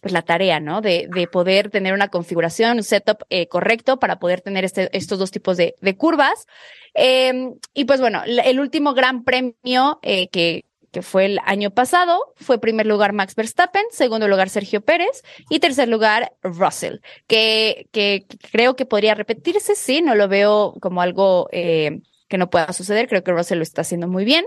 pues 0.00 0.12
la 0.12 0.22
tarea, 0.22 0.60
¿no? 0.60 0.80
De, 0.80 1.08
de 1.12 1.26
poder 1.26 1.70
tener 1.70 1.92
una 1.92 2.06
configuración, 2.06 2.76
un 2.76 2.84
setup 2.84 3.24
correcto 3.48 3.98
para 3.98 4.20
poder 4.20 4.42
tener 4.42 4.64
este, 4.64 4.96
estos 4.96 5.18
dos 5.18 5.32
tipos 5.32 5.56
de, 5.56 5.74
de 5.80 5.96
curvas. 5.96 6.46
y 6.94 7.84
pues 7.84 8.00
bueno, 8.00 8.22
el 8.24 8.60
último 8.60 8.94
gran 8.94 9.24
premio 9.24 9.98
que, 10.02 10.67
que 10.90 11.02
fue 11.02 11.26
el 11.26 11.38
año 11.44 11.70
pasado, 11.70 12.34
fue 12.36 12.60
primer 12.60 12.86
lugar 12.86 13.12
Max 13.12 13.34
Verstappen, 13.34 13.84
segundo 13.90 14.28
lugar 14.28 14.48
Sergio 14.48 14.80
Pérez 14.80 15.22
y 15.50 15.60
tercer 15.60 15.88
lugar 15.88 16.32
Russell, 16.42 16.98
que, 17.26 17.88
que 17.92 18.26
creo 18.52 18.76
que 18.76 18.86
podría 18.86 19.14
repetirse, 19.14 19.74
sí, 19.74 20.02
no 20.02 20.14
lo 20.14 20.28
veo 20.28 20.74
como 20.80 21.02
algo 21.02 21.48
eh, 21.52 22.00
que 22.28 22.38
no 22.38 22.50
pueda 22.50 22.72
suceder, 22.72 23.08
creo 23.08 23.22
que 23.22 23.32
Russell 23.32 23.58
lo 23.58 23.62
está 23.62 23.82
haciendo 23.82 24.08
muy 24.08 24.24
bien, 24.24 24.46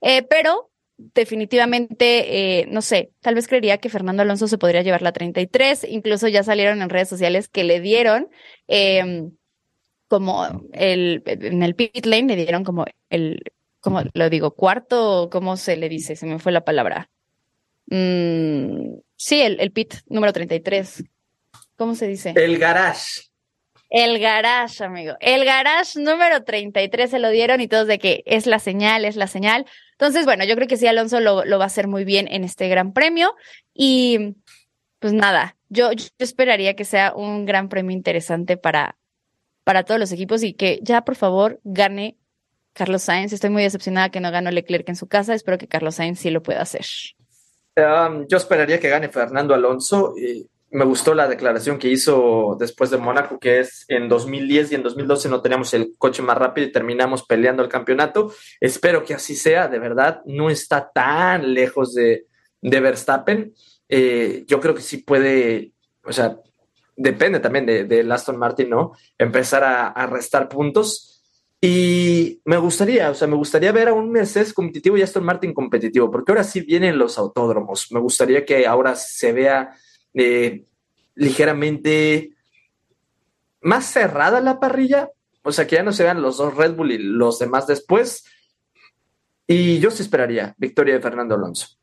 eh, 0.00 0.22
pero 0.22 0.70
definitivamente, 0.96 2.60
eh, 2.60 2.66
no 2.68 2.82
sé, 2.82 3.10
tal 3.20 3.34
vez 3.34 3.48
creería 3.48 3.78
que 3.78 3.88
Fernando 3.88 4.22
Alonso 4.22 4.48
se 4.48 4.58
podría 4.58 4.82
llevar 4.82 5.02
la 5.02 5.12
33, 5.12 5.84
incluso 5.88 6.28
ya 6.28 6.42
salieron 6.42 6.82
en 6.82 6.90
redes 6.90 7.08
sociales 7.08 7.48
que 7.48 7.64
le 7.64 7.80
dieron 7.80 8.28
como 10.12 10.46
el, 10.74 11.22
en 11.24 11.62
el 11.62 11.74
pit 11.74 12.04
lane 12.04 12.36
le 12.36 12.36
dieron 12.36 12.64
como 12.64 12.84
el, 13.08 13.40
¿cómo 13.82 14.00
lo 14.14 14.30
digo? 14.30 14.52
Cuarto, 14.54 15.28
¿cómo 15.30 15.58
se 15.58 15.76
le 15.76 15.90
dice? 15.90 16.16
Se 16.16 16.24
me 16.24 16.38
fue 16.38 16.52
la 16.52 16.64
palabra. 16.64 17.10
Mm, 17.88 18.94
sí, 19.16 19.42
el, 19.42 19.60
el 19.60 19.72
pit 19.72 19.96
número 20.06 20.32
33. 20.32 21.04
¿Cómo 21.76 21.94
se 21.94 22.06
dice? 22.06 22.32
El 22.34 22.58
garage. 22.58 23.24
El 23.90 24.18
garage, 24.20 24.82
amigo. 24.82 25.16
El 25.20 25.44
garage 25.44 26.00
número 26.00 26.44
33 26.44 27.10
se 27.10 27.18
lo 27.18 27.28
dieron 27.28 27.60
y 27.60 27.68
todos 27.68 27.86
de 27.86 27.98
que 27.98 28.22
es 28.24 28.46
la 28.46 28.58
señal, 28.58 29.04
es 29.04 29.16
la 29.16 29.26
señal. 29.26 29.66
Entonces, 29.92 30.24
bueno, 30.24 30.44
yo 30.44 30.54
creo 30.54 30.68
que 30.68 30.78
sí, 30.78 30.86
Alonso 30.86 31.20
lo, 31.20 31.44
lo 31.44 31.58
va 31.58 31.64
a 31.64 31.66
hacer 31.66 31.88
muy 31.88 32.04
bien 32.04 32.26
en 32.30 32.44
este 32.44 32.68
gran 32.68 32.94
premio. 32.94 33.34
Y 33.74 34.36
pues 34.98 35.12
nada, 35.12 35.56
yo, 35.68 35.92
yo 35.92 36.06
esperaría 36.18 36.74
que 36.74 36.84
sea 36.84 37.12
un 37.14 37.44
gran 37.44 37.68
premio 37.68 37.94
interesante 37.94 38.56
para, 38.56 38.96
para 39.64 39.82
todos 39.82 40.00
los 40.00 40.12
equipos 40.12 40.42
y 40.44 40.54
que 40.54 40.78
ya 40.82 41.02
por 41.02 41.16
favor 41.16 41.60
gane 41.64 42.16
Carlos 42.72 43.02
Sainz. 43.02 43.32
Estoy 43.32 43.50
muy 43.50 43.62
decepcionada 43.62 44.10
que 44.10 44.20
no 44.20 44.30
ganó 44.30 44.50
Leclerc 44.50 44.88
en 44.88 44.96
su 44.96 45.06
casa. 45.06 45.34
Espero 45.34 45.58
que 45.58 45.68
Carlos 45.68 45.96
Sainz 45.96 46.20
sí 46.20 46.30
lo 46.30 46.42
pueda 46.42 46.62
hacer. 46.62 46.86
Um, 47.76 48.26
yo 48.28 48.36
esperaría 48.36 48.80
que 48.80 48.88
gane 48.88 49.08
Fernando 49.08 49.54
Alonso. 49.54 50.14
Y 50.16 50.46
me 50.70 50.84
gustó 50.84 51.14
la 51.14 51.28
declaración 51.28 51.78
que 51.78 51.88
hizo 51.88 52.56
después 52.58 52.90
de 52.90 52.96
Mónaco, 52.96 53.38
que 53.38 53.60
es 53.60 53.84
en 53.88 54.08
2010 54.08 54.72
y 54.72 54.74
en 54.74 54.82
2012 54.82 55.28
no 55.28 55.42
teníamos 55.42 55.74
el 55.74 55.94
coche 55.98 56.22
más 56.22 56.38
rápido 56.38 56.66
y 56.66 56.72
terminamos 56.72 57.24
peleando 57.24 57.62
el 57.62 57.68
campeonato. 57.68 58.32
Espero 58.58 59.04
que 59.04 59.14
así 59.14 59.36
sea, 59.36 59.68
de 59.68 59.78
verdad. 59.78 60.22
No 60.24 60.48
está 60.48 60.90
tan 60.92 61.52
lejos 61.52 61.94
de, 61.94 62.26
de 62.62 62.80
Verstappen. 62.80 63.54
Eh, 63.88 64.44
yo 64.46 64.60
creo 64.60 64.74
que 64.74 64.80
sí 64.80 64.98
puede, 64.98 65.72
o 66.04 66.12
sea, 66.12 66.38
depende 66.96 67.40
también 67.40 67.66
de, 67.66 67.84
de 67.84 68.10
Aston 68.10 68.38
Martin, 68.38 68.70
¿no? 68.70 68.92
Empezar 69.18 69.64
a, 69.64 69.88
a 69.88 70.06
restar 70.06 70.48
puntos 70.48 71.11
y 71.64 72.42
me 72.44 72.56
gustaría, 72.56 73.08
o 73.08 73.14
sea, 73.14 73.28
me 73.28 73.36
gustaría 73.36 73.70
ver 73.70 73.86
a 73.86 73.92
un 73.92 74.10
Mercedes 74.10 74.52
competitivo 74.52 74.98
y 74.98 75.02
Aston 75.02 75.22
Martin 75.22 75.54
competitivo, 75.54 76.10
porque 76.10 76.32
ahora 76.32 76.42
sí 76.42 76.62
vienen 76.62 76.98
los 76.98 77.18
autódromos. 77.18 77.92
Me 77.92 78.00
gustaría 78.00 78.44
que 78.44 78.66
ahora 78.66 78.96
se 78.96 79.32
vea 79.32 79.72
eh, 80.12 80.64
ligeramente 81.14 82.32
más 83.60 83.84
cerrada 83.84 84.40
la 84.40 84.58
parrilla, 84.58 85.12
o 85.44 85.52
sea, 85.52 85.68
que 85.68 85.76
ya 85.76 85.84
no 85.84 85.92
se 85.92 86.02
vean 86.02 86.20
los 86.20 86.38
dos 86.38 86.56
Red 86.56 86.74
Bull 86.74 86.90
y 86.90 86.98
los 86.98 87.38
demás 87.38 87.68
después. 87.68 88.24
Y 89.46 89.78
yo 89.78 89.92
sí 89.92 90.02
esperaría 90.02 90.56
victoria 90.58 90.94
de 90.94 91.00
Fernando 91.00 91.36
Alonso. 91.36 91.78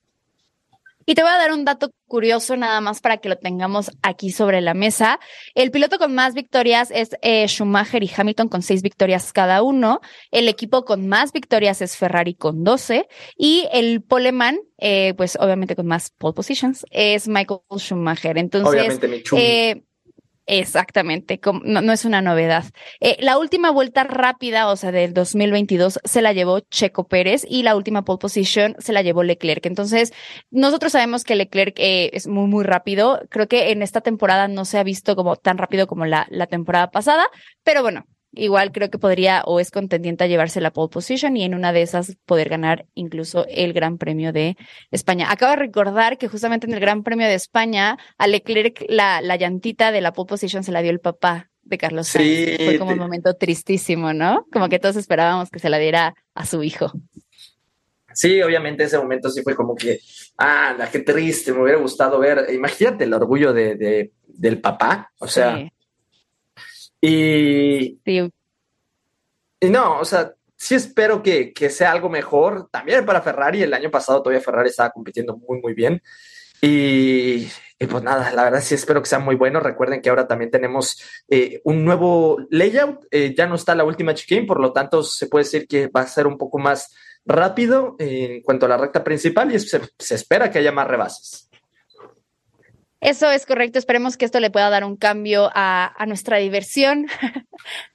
Y 1.10 1.16
te 1.16 1.24
voy 1.24 1.32
a 1.32 1.38
dar 1.38 1.54
un 1.54 1.66
dato 1.66 1.90
curioso 2.08 2.56
nada 2.56 2.82
más 2.82 3.02
para 3.02 3.18
que 3.18 3.30
lo 3.30 3.36
tengamos 3.36 3.90
aquí 4.04 4.30
sobre 4.30 4.62
la 4.62 4.76
mesa. 4.76 5.20
El 5.56 5.72
piloto 5.72 5.98
con 5.98 6.14
más 6.14 6.36
victorias 6.36 6.92
es 6.92 7.18
eh, 7.24 7.48
Schumacher 7.48 8.04
y 8.04 8.12
Hamilton 8.16 8.48
con 8.48 8.62
seis 8.62 8.84
victorias 8.84 9.34
cada 9.34 9.64
uno. 9.64 10.02
El 10.30 10.48
equipo 10.48 10.86
con 10.86 11.08
más 11.08 11.32
victorias 11.32 11.82
es 11.82 11.98
Ferrari 11.98 12.36
con 12.36 12.64
12. 12.64 13.08
Y 13.36 13.68
el 13.74 14.04
poleman, 14.04 14.60
eh, 14.78 15.16
pues 15.18 15.36
obviamente 15.42 15.76
con 15.76 15.88
más 15.88 16.12
pole 16.12 16.36
positions, 16.36 16.86
es 16.92 17.28
Michael 17.28 17.62
Schumacher. 17.76 18.38
Entonces, 18.38 18.70
obviamente 18.70 19.08
mi 19.08 19.24
Exactamente, 20.52 21.40
no, 21.64 21.94
es 21.94 22.06
una 22.06 22.24
novedad. 22.24 22.66
Eh, 23.02 23.18
la 23.20 23.38
última 23.38 23.70
vuelta 23.70 24.04
rápida, 24.04 24.68
o 24.70 24.76
sea, 24.76 24.92
del 24.92 25.14
2022, 25.14 26.00
se 26.04 26.24
la 26.24 26.34
llevó 26.34 26.60
Checo 26.62 27.08
Pérez 27.08 27.46
y 27.48 27.62
la 27.62 27.76
última 27.76 28.04
pole 28.04 28.18
position 28.18 28.76
se 28.80 28.92
la 28.92 29.04
llevó 29.04 29.22
Leclerc. 29.22 29.64
Entonces, 29.68 30.12
nosotros 30.50 30.92
sabemos 30.94 31.24
que 31.24 31.36
Leclerc 31.36 31.78
eh, 31.78 32.10
es 32.14 32.26
muy, 32.26 32.48
muy 32.48 32.64
rápido. 32.64 33.22
Creo 33.30 33.48
que 33.48 33.70
en 33.70 33.84
esta 33.84 34.02
temporada 34.02 34.48
no 34.48 34.66
se 34.66 34.80
ha 34.80 34.84
visto 34.84 35.16
como 35.16 35.36
tan 35.36 35.60
rápido 35.60 35.86
como 35.86 36.08
la, 36.08 36.26
la 36.32 36.48
temporada 36.48 36.90
pasada, 36.90 37.28
pero 37.64 37.84
bueno, 37.84 38.08
igual 38.32 38.72
creo 38.72 38.90
que 38.90 39.00
podría 39.00 39.42
o 39.46 39.60
es 39.60 39.72
contendiente 39.72 40.24
a 40.24 40.28
llevarse 40.28 40.62
la 40.62 40.72
pole 40.72 40.90
position 40.90 41.36
y 41.38 41.44
en 41.44 41.56
una 41.56 41.74
de 41.74 41.82
esas 41.82 42.16
poder 42.26 42.50
ganar 42.50 42.86
incluso 42.94 43.46
el 43.50 43.74
Gran 43.74 43.98
Premio 43.98 44.32
de 44.34 44.58
España. 44.92 45.32
Acabo 45.32 45.52
de 45.52 45.58
recordar 45.58 46.18
que 46.18 46.28
justamente 46.28 46.68
en 46.68 46.74
el 46.74 46.80
Gran 46.80 47.04
Premio 47.04 47.28
de 47.28 47.36
España 47.36 47.98
a 48.18 48.28
Leclerc 48.28 48.86
la, 48.88 49.22
la 49.22 49.36
llantita 49.36 49.92
de 49.92 50.02
la 50.02 50.14
pole 50.14 50.28
position 50.28 50.64
se 50.64 50.72
la 50.72 50.82
dio 50.82 50.92
el 50.92 51.00
papá 51.00 51.50
de 51.64 51.78
Carlos 51.78 52.08
Sainz. 52.08 52.58
Fue 52.58 52.80
como 52.80 52.92
un 52.92 53.00
momento 53.00 53.34
tristísimo, 53.36 54.14
¿no? 54.14 54.46
Como 54.52 54.70
que 54.70 54.80
todos 54.80 54.96
esperábamos 54.96 55.50
que 55.50 55.60
se 55.60 55.70
la 55.70 55.78
diera 55.78 56.16
a 56.34 56.46
su 56.46 56.64
hijo. 56.64 56.92
Sí, 58.14 58.42
obviamente 58.42 58.84
ese 58.84 58.98
momento 58.98 59.30
sí 59.30 59.42
fue 59.44 59.56
como 59.56 59.76
que, 59.76 60.00
ah, 60.38 60.76
qué 60.92 61.00
triste, 61.00 61.54
me 61.54 61.62
hubiera 61.62 61.80
gustado 61.80 62.20
ver, 62.20 62.48
imagínate 62.52 63.04
el 63.04 63.14
orgullo 63.14 63.54
de, 63.54 63.76
de 63.76 64.12
del 64.28 64.60
papá, 64.60 65.12
o 65.20 65.28
sea, 65.28 65.70
y, 67.02 68.00
y 68.06 69.70
no, 69.70 70.00
o 70.00 70.06
sea, 70.06 70.34
sí 70.56 70.76
espero 70.76 71.24
que, 71.24 71.54
que, 71.54 71.70
sea 71.70 71.92
algo 71.92 72.10
mejor 72.10 72.70
también 72.72 73.06
para 73.06 73.22
Ferrari. 73.22 73.62
El 73.62 73.74
año 73.74 73.90
pasado 73.90 74.22
todavía 74.22 74.44
Ferrari 74.44 74.70
estaba 74.70 74.92
compitiendo 74.92 75.38
muy, 75.38 75.62
muy 75.62 75.74
bien. 75.74 76.02
Y, 76.62 77.48
y 77.80 77.86
pues 77.90 78.04
nada, 78.04 78.32
la 78.32 78.44
verdad 78.44 78.62
sí 78.62 78.76
espero 78.76 79.02
que 79.02 79.08
sea 79.08 79.20
muy 79.20 79.36
bueno. 79.36 79.62
Recuerden 79.62 80.02
que 80.02 80.10
ahora 80.10 80.28
también 80.28 80.52
tenemos 80.52 81.02
eh, 81.30 81.62
un 81.64 81.86
nuevo 81.86 82.38
layout. 82.50 83.06
Eh, 83.12 83.34
ya 83.36 83.48
no 83.48 83.56
está 83.56 83.76
la 83.76 83.86
última 83.86 84.14
chicane, 84.14 84.46
por 84.46 84.60
lo 84.60 84.74
tanto 84.74 85.04
se 85.04 85.28
puede 85.28 85.46
decir 85.46 85.68
que 85.68 85.88
va 85.88 86.02
a 86.02 86.08
ser 86.08 86.28
un 86.28 86.38
poco 86.38 86.60
más 86.60 86.94
rápido 87.26 87.96
en 88.00 88.42
cuanto 88.42 88.66
a 88.66 88.70
la 88.70 88.78
recta 88.78 89.04
principal 89.04 89.54
y 89.54 89.60
se, 89.60 89.82
se 89.98 90.16
espera 90.16 90.52
que 90.52 90.60
haya 90.60 90.72
más 90.72 90.88
rebases. 90.88 91.49
Eso 93.02 93.32
es 93.32 93.46
correcto. 93.46 93.80
Esperemos 93.80 94.18
que 94.18 94.26
esto 94.26 94.40
le 94.40 94.52
pueda 94.52 94.70
dar 94.70 94.84
un 94.84 94.98
cambio 94.98 95.50
a, 95.54 95.94
a 95.98 96.06
nuestra 96.06 96.38
diversión, 96.38 97.08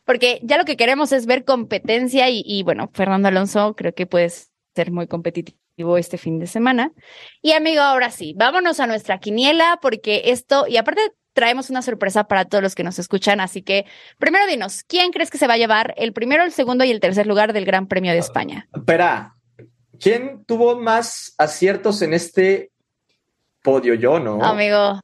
porque 0.05 0.41
ya 0.43 0.59
lo 0.59 0.65
que 0.65 0.77
queremos 0.77 1.13
es 1.13 1.27
ver 1.27 1.45
competencia 1.45 2.31
y, 2.31 2.43
y, 2.47 2.63
bueno, 2.63 2.91
Fernando 2.93 3.29
Alonso 3.29 3.75
creo 3.77 3.95
que 3.95 4.07
puede 4.07 4.31
ser 4.75 4.91
muy 4.91 5.07
competitivo 5.07 5.99
este 5.99 6.19
fin 6.19 6.39
de 6.39 6.47
semana. 6.47 6.93
Y 7.43 7.53
amigo, 7.53 7.83
ahora 7.83 8.11
sí, 8.11 8.35
vámonos 8.37 8.81
a 8.81 8.87
nuestra 8.87 9.19
quiniela, 9.19 9.79
porque 9.83 10.23
esto, 10.27 10.67
y 10.67 10.77
aparte 10.77 11.01
traemos 11.33 11.69
una 11.69 11.83
sorpresa 11.83 12.25
para 12.25 12.45
todos 12.45 12.63
los 12.63 12.75
que 12.75 12.85
nos 12.85 12.99
escuchan, 12.99 13.41
así 13.41 13.63
que 13.63 13.87
primero 14.19 14.47
dinos, 14.47 14.85
¿quién 14.85 15.11
crees 15.11 15.31
que 15.31 15.39
se 15.39 15.49
va 15.49 15.55
a 15.55 15.59
llevar 15.59 15.93
el 15.97 16.13
primero, 16.13 16.45
el 16.45 16.53
segundo 16.53 16.85
y 16.85 16.93
el 16.93 17.01
tercer 17.01 17.27
lugar 17.27 17.53
del 17.53 17.65
Gran 17.65 17.89
Premio 17.89 18.13
de 18.13 18.19
España? 18.19 18.69
Espera, 18.73 19.35
¿Quién 20.01 20.45
tuvo 20.45 20.79
más 20.79 21.35
aciertos 21.39 22.03
en 22.03 22.15
este 22.15 22.71
podio? 23.65 23.95
Yo, 23.95 24.21
¿no? 24.21 24.45
Amigo, 24.45 25.01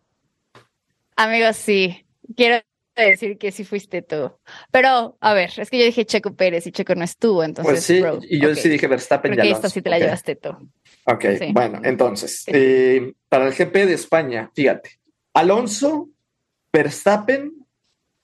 amigo, 1.16 1.52
sí. 1.52 2.04
Quiero 2.36 2.60
decir 2.94 3.38
que 3.38 3.50
sí 3.50 3.64
fuiste 3.64 4.02
tú. 4.02 4.30
Pero, 4.70 5.16
a 5.20 5.32
ver, 5.32 5.50
es 5.56 5.70
que 5.70 5.78
yo 5.78 5.84
dije 5.84 6.04
Checo 6.04 6.34
Pérez 6.34 6.66
y 6.66 6.72
Checo 6.72 6.94
no 6.94 7.02
estuvo, 7.04 7.42
entonces. 7.42 7.72
Pues 7.72 7.82
sí, 7.84 8.00
bro, 8.00 8.18
y 8.22 8.38
yo 8.38 8.50
ok. 8.50 8.54
sí 8.56 8.68
dije 8.68 8.86
Verstappen 8.86 9.32
Creo 9.32 9.44
y 9.44 9.48
que 9.48 9.54
esta 9.54 9.70
sí 9.70 9.80
te 9.82 9.90
la 9.90 9.98
llevaste 9.98 10.36
tú. 10.36 10.50
Ok, 11.06 11.24
Sí. 11.38 11.46
bueno, 11.52 11.80
entonces, 11.82 12.42
Sí. 12.42 12.50
eh, 12.54 13.12
para 13.28 13.46
el 13.46 13.54
GP 13.54 13.86
de 13.86 13.94
España, 13.94 14.50
fíjate, 14.54 15.00
Alonso, 15.32 16.10
Verstappen, 16.72 17.52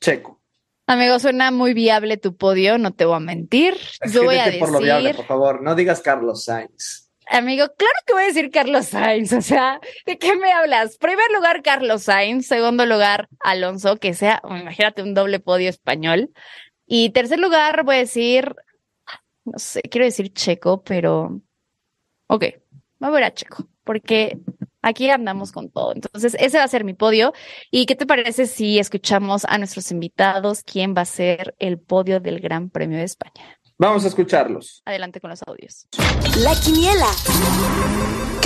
Checo. 0.00 0.40
Amigo, 0.86 1.18
suena 1.18 1.50
muy 1.50 1.74
viable 1.74 2.16
tu 2.16 2.36
podio, 2.36 2.78
no 2.78 2.92
te 2.92 3.06
voy 3.06 3.16
a 3.16 3.20
mentir. 3.20 3.76
Yo 4.12 4.22
voy 4.22 4.36
a 4.36 4.44
decir. 4.44 4.60
por 4.60 4.70
lo 4.70 4.78
viable, 4.80 5.14
por 5.14 5.24
favor, 5.26 5.62
no 5.62 5.74
digas 5.74 6.00
Carlos 6.00 6.44
Sainz. 6.44 7.05
Amigo, 7.28 7.66
claro 7.76 7.98
que 8.06 8.12
voy 8.12 8.22
a 8.22 8.26
decir 8.26 8.50
Carlos 8.50 8.86
Sainz, 8.86 9.32
o 9.32 9.40
sea, 9.40 9.80
¿de 10.06 10.16
qué 10.16 10.36
me 10.36 10.52
hablas? 10.52 10.96
Primer 10.96 11.28
lugar, 11.34 11.62
Carlos 11.62 12.04
Sainz, 12.04 12.46
segundo 12.46 12.86
lugar, 12.86 13.28
Alonso, 13.40 13.96
que 13.96 14.14
sea, 14.14 14.40
imagínate, 14.48 15.02
un 15.02 15.12
doble 15.12 15.40
podio 15.40 15.68
español. 15.68 16.30
Y 16.86 17.10
tercer 17.10 17.40
lugar, 17.40 17.84
voy 17.84 17.96
a 17.96 17.98
decir, 17.98 18.54
no 19.44 19.58
sé, 19.58 19.82
quiero 19.82 20.04
decir 20.04 20.32
Checo, 20.32 20.84
pero, 20.84 21.40
ok, 22.28 22.44
voy 23.00 23.08
a 23.08 23.10
ver 23.10 23.24
a 23.24 23.34
Checo, 23.34 23.68
porque 23.82 24.38
aquí 24.82 25.10
andamos 25.10 25.50
con 25.50 25.70
todo. 25.70 25.94
Entonces, 25.94 26.36
ese 26.38 26.58
va 26.58 26.64
a 26.64 26.68
ser 26.68 26.84
mi 26.84 26.94
podio. 26.94 27.32
¿Y 27.72 27.86
qué 27.86 27.96
te 27.96 28.06
parece 28.06 28.46
si 28.46 28.78
escuchamos 28.78 29.44
a 29.44 29.58
nuestros 29.58 29.90
invitados 29.90 30.62
quién 30.62 30.94
va 30.96 31.00
a 31.00 31.06
ser 31.06 31.56
el 31.58 31.80
podio 31.80 32.20
del 32.20 32.38
Gran 32.40 32.70
Premio 32.70 32.98
de 32.98 33.04
España? 33.04 33.55
Vamos 33.78 34.04
a 34.04 34.08
escucharlos. 34.08 34.82
Adelante 34.86 35.20
con 35.20 35.28
los 35.28 35.42
audios. 35.46 35.86
La 36.38 36.54
Quiniela. 36.54 37.08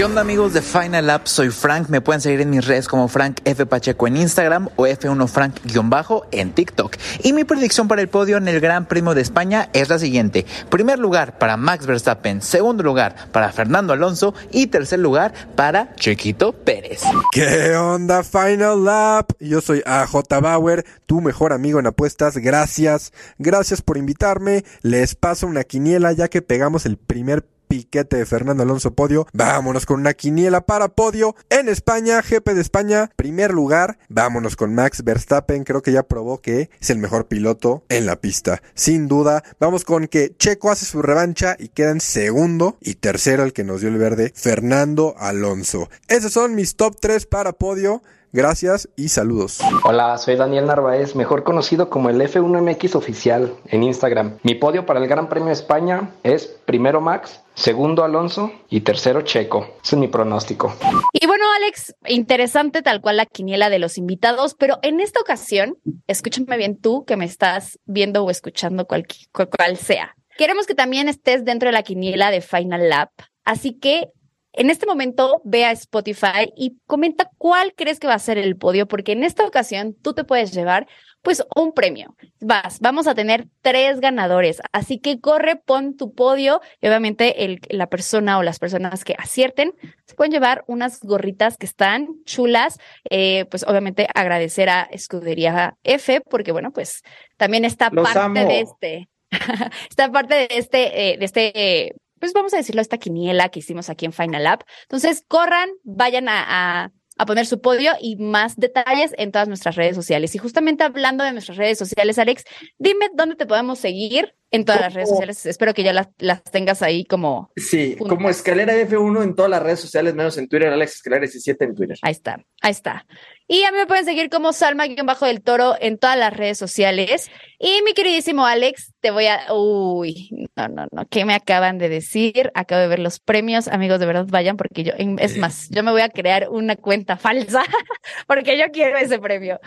¿Qué 0.00 0.06
onda 0.06 0.22
amigos 0.22 0.54
de 0.54 0.62
Final 0.62 1.10
App? 1.10 1.26
Soy 1.26 1.50
Frank, 1.50 1.90
me 1.90 2.00
pueden 2.00 2.22
seguir 2.22 2.40
en 2.40 2.48
mis 2.48 2.66
redes 2.66 2.88
como 2.88 3.06
Frank 3.06 3.40
F. 3.44 3.66
Pacheco 3.66 4.06
en 4.06 4.16
Instagram 4.16 4.70
o 4.76 4.86
F1Frank-bajo 4.86 6.26
en 6.30 6.52
TikTok. 6.52 6.96
Y 7.22 7.34
mi 7.34 7.44
predicción 7.44 7.86
para 7.86 8.00
el 8.00 8.08
podio 8.08 8.38
en 8.38 8.48
el 8.48 8.60
Gran 8.60 8.86
Premio 8.86 9.12
de 9.12 9.20
España 9.20 9.68
es 9.74 9.90
la 9.90 9.98
siguiente. 9.98 10.46
Primer 10.70 10.98
lugar 10.98 11.36
para 11.36 11.58
Max 11.58 11.84
Verstappen, 11.84 12.40
segundo 12.40 12.82
lugar 12.82 13.14
para 13.30 13.52
Fernando 13.52 13.92
Alonso 13.92 14.32
y 14.50 14.68
tercer 14.68 15.00
lugar 15.00 15.34
para 15.54 15.94
Chiquito 15.96 16.52
Pérez. 16.54 17.02
¿Qué 17.30 17.76
onda 17.76 18.22
Final 18.22 18.82
Lap? 18.82 19.32
Yo 19.38 19.60
soy 19.60 19.82
AJ 19.84 20.40
Bauer, 20.40 20.86
tu 21.04 21.20
mejor 21.20 21.52
amigo 21.52 21.78
en 21.78 21.86
apuestas. 21.86 22.38
Gracias, 22.38 23.12
gracias 23.38 23.82
por 23.82 23.98
invitarme. 23.98 24.64
Les 24.80 25.14
paso 25.20 25.46
una 25.46 25.64
quiniela 25.64 26.12
ya 26.12 26.28
que 26.28 26.42
pegamos 26.42 26.86
el 26.86 26.96
primer 26.96 27.46
piquete 27.70 28.16
de 28.16 28.26
Fernando 28.26 28.64
Alonso 28.64 28.94
podio. 28.94 29.28
Vámonos 29.32 29.86
con 29.86 30.00
una 30.00 30.12
quiniela 30.12 30.62
para 30.62 30.88
podio 30.88 31.36
en 31.50 31.68
España, 31.68 32.20
GP 32.20 32.54
de 32.54 32.60
España, 32.60 33.12
primer 33.14 33.52
lugar. 33.52 34.00
Vámonos 34.08 34.56
con 34.56 34.74
Max 34.74 35.04
Verstappen, 35.04 35.62
creo 35.62 35.80
que 35.80 35.92
ya 35.92 36.02
probó 36.02 36.40
que 36.40 36.68
es 36.80 36.90
el 36.90 36.98
mejor 36.98 37.28
piloto 37.28 37.84
en 37.88 38.06
la 38.06 38.16
pista. 38.16 38.60
Sin 38.74 39.06
duda, 39.06 39.44
vamos 39.60 39.84
con 39.84 40.08
que 40.08 40.34
Checo 40.36 40.72
hace 40.72 40.84
su 40.84 41.00
revancha 41.00 41.54
y 41.60 41.68
queda 41.68 41.92
en 41.92 42.00
segundo 42.00 42.76
y 42.80 42.94
tercero 42.94 43.44
el 43.44 43.52
que 43.52 43.62
nos 43.62 43.82
dio 43.82 43.88
el 43.88 43.98
verde, 43.98 44.32
Fernando 44.34 45.14
Alonso. 45.16 45.88
Esos 46.08 46.32
son 46.32 46.56
mis 46.56 46.74
top 46.74 46.96
3 47.00 47.26
para 47.26 47.52
podio. 47.52 48.02
Gracias 48.32 48.88
y 48.94 49.08
saludos. 49.08 49.58
Hola, 49.82 50.16
soy 50.16 50.36
Daniel 50.36 50.66
Narváez, 50.66 51.16
mejor 51.16 51.42
conocido 51.42 51.90
como 51.90 52.10
el 52.10 52.20
F1MX 52.20 52.94
oficial 52.94 53.56
en 53.66 53.82
Instagram. 53.82 54.38
Mi 54.44 54.54
podio 54.54 54.86
para 54.86 55.00
el 55.00 55.08
Gran 55.08 55.28
Premio 55.28 55.48
de 55.48 55.54
España 55.54 56.10
es 56.22 56.46
primero 56.46 57.00
Max, 57.00 57.42
segundo 57.54 58.04
Alonso 58.04 58.52
y 58.68 58.82
tercero 58.82 59.22
Checo. 59.22 59.66
Ese 59.82 59.96
es 59.96 59.98
mi 59.98 60.06
pronóstico. 60.06 60.72
Y 61.12 61.26
bueno, 61.26 61.44
Alex, 61.56 61.96
interesante 62.06 62.82
tal 62.82 63.00
cual 63.00 63.16
la 63.16 63.26
quiniela 63.26 63.68
de 63.68 63.80
los 63.80 63.98
invitados, 63.98 64.54
pero 64.54 64.78
en 64.82 65.00
esta 65.00 65.18
ocasión, 65.18 65.78
escúchame 66.06 66.56
bien 66.56 66.80
tú 66.80 67.04
que 67.04 67.16
me 67.16 67.24
estás 67.24 67.80
viendo 67.84 68.22
o 68.22 68.30
escuchando 68.30 68.86
cual, 68.86 69.08
cual, 69.32 69.48
cual 69.48 69.76
sea. 69.76 70.14
Queremos 70.38 70.68
que 70.68 70.76
también 70.76 71.08
estés 71.08 71.44
dentro 71.44 71.68
de 71.68 71.72
la 71.72 71.82
quiniela 71.82 72.30
de 72.30 72.42
Final 72.42 72.88
Lap, 72.88 73.10
así 73.44 73.76
que 73.76 74.12
en 74.52 74.70
este 74.70 74.86
momento 74.86 75.40
ve 75.44 75.64
a 75.64 75.72
Spotify 75.72 76.52
y 76.56 76.78
comenta 76.86 77.30
cuál 77.38 77.74
crees 77.74 78.00
que 78.00 78.06
va 78.06 78.14
a 78.14 78.18
ser 78.18 78.38
el 78.38 78.56
podio, 78.56 78.86
porque 78.86 79.12
en 79.12 79.24
esta 79.24 79.44
ocasión 79.44 79.94
tú 79.94 80.12
te 80.12 80.24
puedes 80.24 80.52
llevar 80.52 80.86
pues 81.22 81.44
un 81.54 81.72
premio. 81.72 82.16
Vas, 82.40 82.80
vamos 82.80 83.06
a 83.06 83.14
tener 83.14 83.46
tres 83.60 84.00
ganadores, 84.00 84.60
así 84.72 84.98
que 84.98 85.20
corre, 85.20 85.56
pon 85.56 85.96
tu 85.96 86.14
podio 86.14 86.60
y 86.80 86.88
obviamente 86.88 87.44
el, 87.44 87.60
la 87.68 87.88
persona 87.88 88.38
o 88.38 88.42
las 88.42 88.58
personas 88.58 89.04
que 89.04 89.14
acierten 89.18 89.74
se 90.06 90.14
pueden 90.14 90.32
llevar 90.32 90.64
unas 90.66 91.00
gorritas 91.00 91.56
que 91.56 91.66
están 91.66 92.08
chulas. 92.24 92.78
Eh, 93.10 93.44
pues 93.50 93.64
obviamente 93.64 94.08
agradecer 94.14 94.68
a 94.70 94.82
Escudería 94.82 95.76
F 95.84 96.22
porque 96.22 96.52
bueno, 96.52 96.72
pues 96.72 97.02
también 97.36 97.64
está 97.64 97.90
Los 97.92 98.04
parte 98.04 98.40
amo. 98.40 98.48
de 98.48 98.60
este, 98.60 99.08
está 99.90 100.10
parte 100.10 100.34
de 100.34 100.48
este, 100.50 101.12
eh, 101.12 101.18
de 101.18 101.24
este 101.24 101.52
eh, 101.54 101.94
pues 102.20 102.32
vamos 102.32 102.54
a 102.54 102.58
decirlo, 102.58 102.82
esta 102.82 102.98
quiniela 102.98 103.48
que 103.48 103.60
hicimos 103.60 103.90
aquí 103.90 104.04
en 104.04 104.12
Final 104.12 104.46
App. 104.46 104.62
Entonces, 104.82 105.24
corran, 105.26 105.70
vayan 105.82 106.28
a, 106.28 106.44
a, 106.84 106.92
a, 107.16 107.26
poner 107.26 107.46
su 107.46 107.60
podio 107.60 107.92
y 108.00 108.16
más 108.16 108.56
detalles 108.56 109.12
en 109.16 109.32
todas 109.32 109.48
nuestras 109.48 109.74
redes 109.74 109.96
sociales. 109.96 110.34
Y 110.34 110.38
justamente 110.38 110.84
hablando 110.84 111.24
de 111.24 111.32
nuestras 111.32 111.56
redes 111.56 111.78
sociales, 111.78 112.18
Alex, 112.18 112.44
dime 112.78 113.06
dónde 113.14 113.36
te 113.36 113.46
podemos 113.46 113.78
seguir 113.78 114.34
en 114.50 114.64
todas 114.64 114.80
las 114.80 114.94
redes 114.94 115.08
sociales. 115.08 115.46
Espero 115.46 115.74
que 115.74 115.82
ya 115.82 115.92
las, 115.92 116.08
las 116.18 116.42
tengas 116.42 116.82
ahí 116.82 117.04
como. 117.04 117.50
Sí, 117.56 117.96
como 117.96 118.28
Escalera 118.28 118.74
F1 118.74 119.22
en 119.22 119.34
todas 119.34 119.50
las 119.50 119.62
redes 119.62 119.80
sociales, 119.80 120.14
menos 120.14 120.36
en 120.38 120.48
Twitter, 120.48 120.68
Alex 120.68 120.96
Escalera 120.96 121.20
17 121.20 121.64
en 121.64 121.74
Twitter. 121.74 121.98
Ahí 122.02 122.12
está, 122.12 122.44
ahí 122.60 122.72
está. 122.72 123.06
Y 123.52 123.64
a 123.64 123.72
mí 123.72 123.78
me 123.78 123.86
pueden 123.86 124.04
seguir 124.04 124.30
como 124.30 124.52
Salma-Bajo 124.52 125.26
del 125.26 125.42
Toro 125.42 125.74
en 125.80 125.98
todas 125.98 126.16
las 126.16 126.32
redes 126.32 126.56
sociales. 126.56 127.32
Y 127.58 127.82
mi 127.84 127.94
queridísimo 127.94 128.46
Alex, 128.46 128.94
te 129.00 129.10
voy 129.10 129.26
a. 129.26 129.52
Uy, 129.52 130.30
no, 130.54 130.68
no, 130.68 130.86
no. 130.92 131.04
¿Qué 131.10 131.24
me 131.24 131.34
acaban 131.34 131.76
de 131.76 131.88
decir? 131.88 132.52
Acabo 132.54 132.80
de 132.80 132.86
ver 132.86 133.00
los 133.00 133.18
premios. 133.18 133.66
Amigos, 133.66 133.98
de 133.98 134.06
verdad 134.06 134.26
vayan, 134.28 134.56
porque 134.56 134.84
yo. 134.84 134.92
Es 135.18 135.36
más, 135.36 135.68
yo 135.68 135.82
me 135.82 135.90
voy 135.90 136.02
a 136.02 136.10
crear 136.10 136.48
una 136.48 136.76
cuenta 136.76 137.16
falsa, 137.16 137.64
porque 138.28 138.56
yo 138.56 138.66
quiero 138.70 138.96
ese 138.98 139.18
premio. 139.18 139.58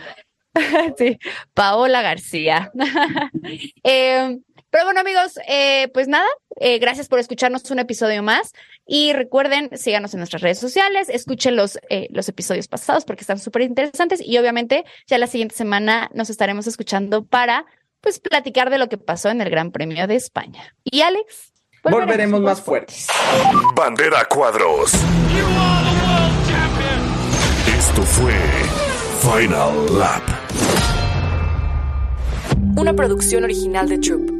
sí, 0.96 1.18
Paola 1.52 2.00
García. 2.00 2.72
eh, 3.84 4.38
pero 4.74 4.86
bueno, 4.86 5.02
amigos, 5.02 5.38
eh, 5.46 5.86
pues 5.94 6.08
nada, 6.08 6.26
eh, 6.56 6.80
gracias 6.80 7.06
por 7.06 7.20
escucharnos 7.20 7.70
un 7.70 7.78
episodio 7.78 8.24
más. 8.24 8.52
Y 8.84 9.12
recuerden, 9.12 9.70
síganos 9.78 10.14
en 10.14 10.18
nuestras 10.18 10.42
redes 10.42 10.58
sociales, 10.58 11.08
escuchen 11.10 11.54
los, 11.54 11.78
eh, 11.90 12.08
los 12.10 12.28
episodios 12.28 12.66
pasados 12.66 13.04
porque 13.04 13.20
están 13.20 13.38
súper 13.38 13.62
interesantes. 13.62 14.20
Y 14.20 14.36
obviamente, 14.36 14.84
ya 15.06 15.18
la 15.18 15.28
siguiente 15.28 15.54
semana 15.54 16.10
nos 16.12 16.28
estaremos 16.28 16.66
escuchando 16.66 17.24
para 17.24 17.66
pues 18.00 18.18
platicar 18.18 18.68
de 18.68 18.78
lo 18.78 18.88
que 18.88 18.98
pasó 18.98 19.28
en 19.28 19.40
el 19.42 19.48
Gran 19.48 19.70
Premio 19.70 20.08
de 20.08 20.16
España. 20.16 20.74
Y 20.82 21.02
Alex, 21.02 21.52
volveremos, 21.84 22.06
volveremos 22.08 22.40
más 22.40 22.60
fuertes. 22.60 23.06
Bandera 23.76 24.24
cuadros. 24.24 24.92
Esto 27.78 28.02
fue 28.02 28.34
Final 29.20 30.00
Lap. 30.00 30.22
Una 32.76 32.92
producción 32.92 33.44
original 33.44 33.88
de 33.88 33.98
Troop. 33.98 34.33